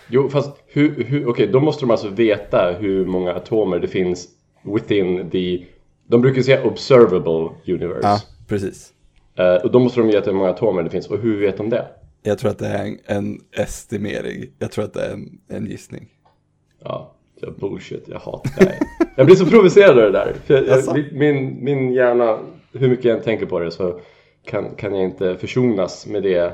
[0.08, 4.28] Jo, fast hur, hur, okej, då måste de alltså veta hur många atomer det finns
[4.62, 5.64] within the...
[6.06, 8.08] De brukar säga observable universe.
[8.08, 8.92] Ja, precis.
[9.34, 11.06] Eh, och då måste de veta hur många atomer det finns.
[11.06, 11.86] Och hur vet de det?
[12.22, 15.66] Jag tror att det är en, en estimering, jag tror att det är en, en
[15.66, 16.08] gissning.
[16.84, 18.04] Ja, det är bullshit.
[18.06, 18.78] Jag hatar det.
[19.16, 20.34] jag blir så provocerad av det där.
[20.44, 22.38] För jag, min, min hjärna,
[22.72, 24.00] hur mycket jag än tänker på det så
[24.44, 26.52] kan, kan jag inte försonas med det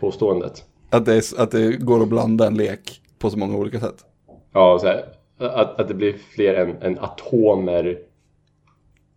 [0.00, 0.64] påståendet.
[0.90, 4.04] Att det, är, att det går att blanda en lek på så många olika sätt.
[4.52, 5.04] Ja, så här,
[5.38, 7.98] att, att det blir fler än, än atomer.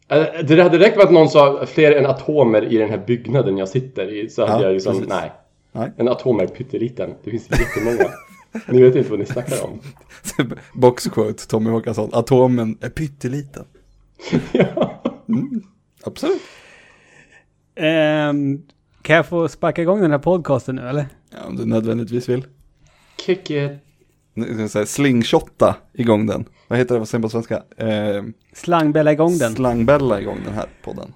[0.08, 3.58] Eh, Det hade räckt med att någon sa fler än atomer i den här byggnaden
[3.58, 4.30] jag sitter i.
[4.30, 5.10] Så hade Ja, jag liksom, precis.
[5.10, 5.32] nej.
[5.72, 5.92] Nej.
[5.98, 7.14] En atom är pytteliten.
[7.24, 8.10] Det finns jättemånga.
[8.68, 9.80] ni vet inte vad ni snackar om.
[10.82, 13.66] Boxquote, Tommy Håkansson, atomen är pytteliten.
[14.52, 15.02] ja.
[16.04, 16.42] Absolut.
[17.78, 18.62] Ehm,
[19.02, 21.08] kan jag få sparka igång den här podcasten nu eller?
[21.30, 22.46] Ja, om du nödvändigtvis vill.
[23.26, 23.72] Kick it.
[24.86, 26.46] slingshotta igång den.
[26.68, 27.64] Vad heter det, vad säger på svenska?
[27.78, 28.24] Eh,
[28.54, 29.56] Slangbälla igång den.
[29.56, 31.14] Slangbälla igång den här podden.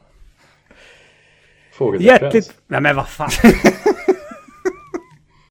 [2.00, 2.54] Hjärtligt...
[2.68, 3.30] Nej men vad fan.